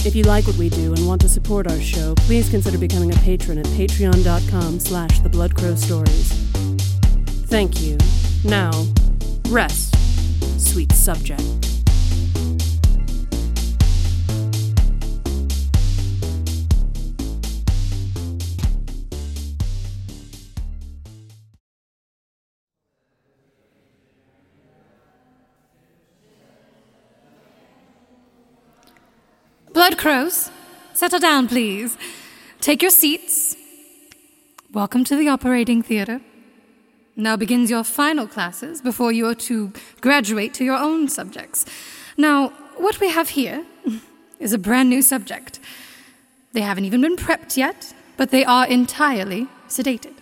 If 0.06 0.16
you 0.16 0.24
like 0.24 0.48
what 0.48 0.58
we 0.58 0.70
do 0.70 0.94
and 0.94 1.08
want 1.08 1.22
to 1.22 1.30
support 1.30 1.70
our 1.70 1.80
show, 1.80 2.14
please 2.16 2.50
consider 2.50 2.78
becoming 2.78 3.12
a 3.12 3.16
patron 3.18 3.58
at 3.58 3.66
patreon.com 3.66 4.80
slash 4.80 5.20
The 5.20 5.30
Blood 5.30 5.56
Crow 5.56 5.76
Stories. 5.76 6.32
Thank 7.48 7.82
you. 7.82 7.98
Now, 8.44 8.72
rest, 9.50 9.96
sweet 10.60 10.92
subject. 10.94 11.67
Blood 29.88 30.00
crows, 30.00 30.52
settle 30.92 31.18
down, 31.18 31.48
please. 31.48 31.98
Take 32.60 32.82
your 32.82 32.92
seats. 32.92 33.56
Welcome 34.74 35.06
to 35.06 35.16
the 35.16 35.30
operating 35.30 35.82
theater. 35.82 36.20
Now 37.16 37.38
begins 37.38 37.70
your 37.70 37.86
final 37.86 38.28
classes 38.28 38.82
before 38.82 39.14
you 39.14 39.26
are 39.28 39.36
to 39.48 39.72
graduate 40.02 40.54
to 40.56 40.66
your 40.66 40.76
own 40.76 41.08
subjects. 41.08 41.66
Now, 42.18 42.50
what 42.76 43.00
we 43.00 43.12
have 43.12 43.30
here 43.30 43.66
is 44.42 44.52
a 44.52 44.58
brand 44.58 44.90
new 44.90 45.02
subject. 45.02 45.62
They 46.52 46.60
haven't 46.60 46.84
even 46.84 47.00
been 47.00 47.16
prepped 47.16 47.56
yet, 47.56 47.94
but 48.18 48.30
they 48.30 48.44
are 48.44 48.68
entirely 48.68 49.48
sedated. 49.70 50.16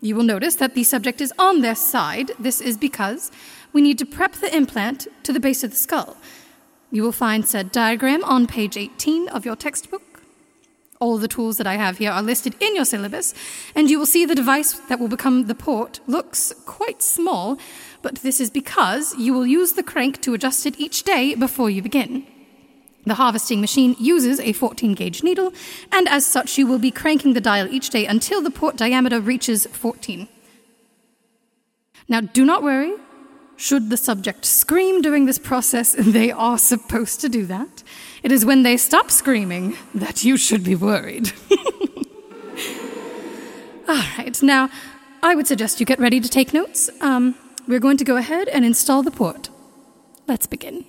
You 0.00 0.16
will 0.16 0.24
notice 0.24 0.54
that 0.54 0.74
the 0.74 0.84
subject 0.84 1.20
is 1.20 1.34
on 1.38 1.60
their 1.60 1.74
side. 1.74 2.30
This 2.38 2.62
is 2.62 2.78
because 2.78 3.30
we 3.74 3.82
need 3.82 3.98
to 3.98 4.06
prep 4.06 4.36
the 4.36 4.56
implant 4.56 5.06
to 5.24 5.34
the 5.34 5.40
base 5.40 5.62
of 5.62 5.72
the 5.72 5.76
skull. 5.76 6.16
You 6.96 7.02
will 7.02 7.12
find 7.12 7.46
said 7.46 7.72
diagram 7.72 8.24
on 8.24 8.46
page 8.46 8.74
18 8.74 9.28
of 9.28 9.44
your 9.44 9.54
textbook. 9.54 10.22
All 10.98 11.18
the 11.18 11.28
tools 11.28 11.58
that 11.58 11.66
I 11.66 11.74
have 11.74 11.98
here 11.98 12.10
are 12.10 12.22
listed 12.22 12.54
in 12.58 12.74
your 12.74 12.86
syllabus, 12.86 13.34
and 13.74 13.90
you 13.90 13.98
will 13.98 14.06
see 14.06 14.24
the 14.24 14.34
device 14.34 14.72
that 14.88 14.98
will 14.98 15.08
become 15.08 15.44
the 15.44 15.54
port 15.54 16.00
looks 16.06 16.54
quite 16.64 17.02
small, 17.02 17.58
but 18.00 18.14
this 18.20 18.40
is 18.40 18.48
because 18.48 19.14
you 19.18 19.34
will 19.34 19.46
use 19.46 19.74
the 19.74 19.82
crank 19.82 20.22
to 20.22 20.32
adjust 20.32 20.64
it 20.64 20.80
each 20.80 21.02
day 21.02 21.34
before 21.34 21.68
you 21.68 21.82
begin. 21.82 22.26
The 23.04 23.16
harvesting 23.16 23.60
machine 23.60 23.94
uses 23.98 24.40
a 24.40 24.54
14 24.54 24.94
gauge 24.94 25.22
needle, 25.22 25.52
and 25.92 26.08
as 26.08 26.24
such, 26.24 26.56
you 26.56 26.66
will 26.66 26.78
be 26.78 26.90
cranking 26.90 27.34
the 27.34 27.42
dial 27.42 27.68
each 27.70 27.90
day 27.90 28.06
until 28.06 28.40
the 28.40 28.50
port 28.50 28.74
diameter 28.78 29.20
reaches 29.20 29.66
14. 29.66 30.28
Now, 32.08 32.22
do 32.22 32.46
not 32.46 32.62
worry. 32.62 32.94
Should 33.56 33.90
the 33.90 33.96
subject 33.96 34.44
scream 34.44 35.00
during 35.02 35.26
this 35.26 35.38
process, 35.38 35.94
they 35.98 36.30
are 36.30 36.58
supposed 36.58 37.20
to 37.22 37.28
do 37.28 37.46
that. 37.46 37.82
It 38.22 38.32
is 38.32 38.44
when 38.44 38.62
they 38.62 38.76
stop 38.76 39.10
screaming 39.10 39.76
that 39.94 40.24
you 40.24 40.36
should 40.36 40.62
be 40.62 40.74
worried. 40.74 41.32
All 43.88 44.02
right, 44.18 44.42
now 44.42 44.68
I 45.22 45.34
would 45.34 45.46
suggest 45.46 45.80
you 45.80 45.86
get 45.86 46.00
ready 46.00 46.20
to 46.20 46.28
take 46.28 46.52
notes. 46.52 46.90
Um, 47.00 47.36
we're 47.68 47.80
going 47.80 47.96
to 47.98 48.04
go 48.04 48.16
ahead 48.16 48.48
and 48.48 48.64
install 48.64 49.02
the 49.02 49.10
port. 49.10 49.48
Let's 50.26 50.46
begin. 50.46 50.84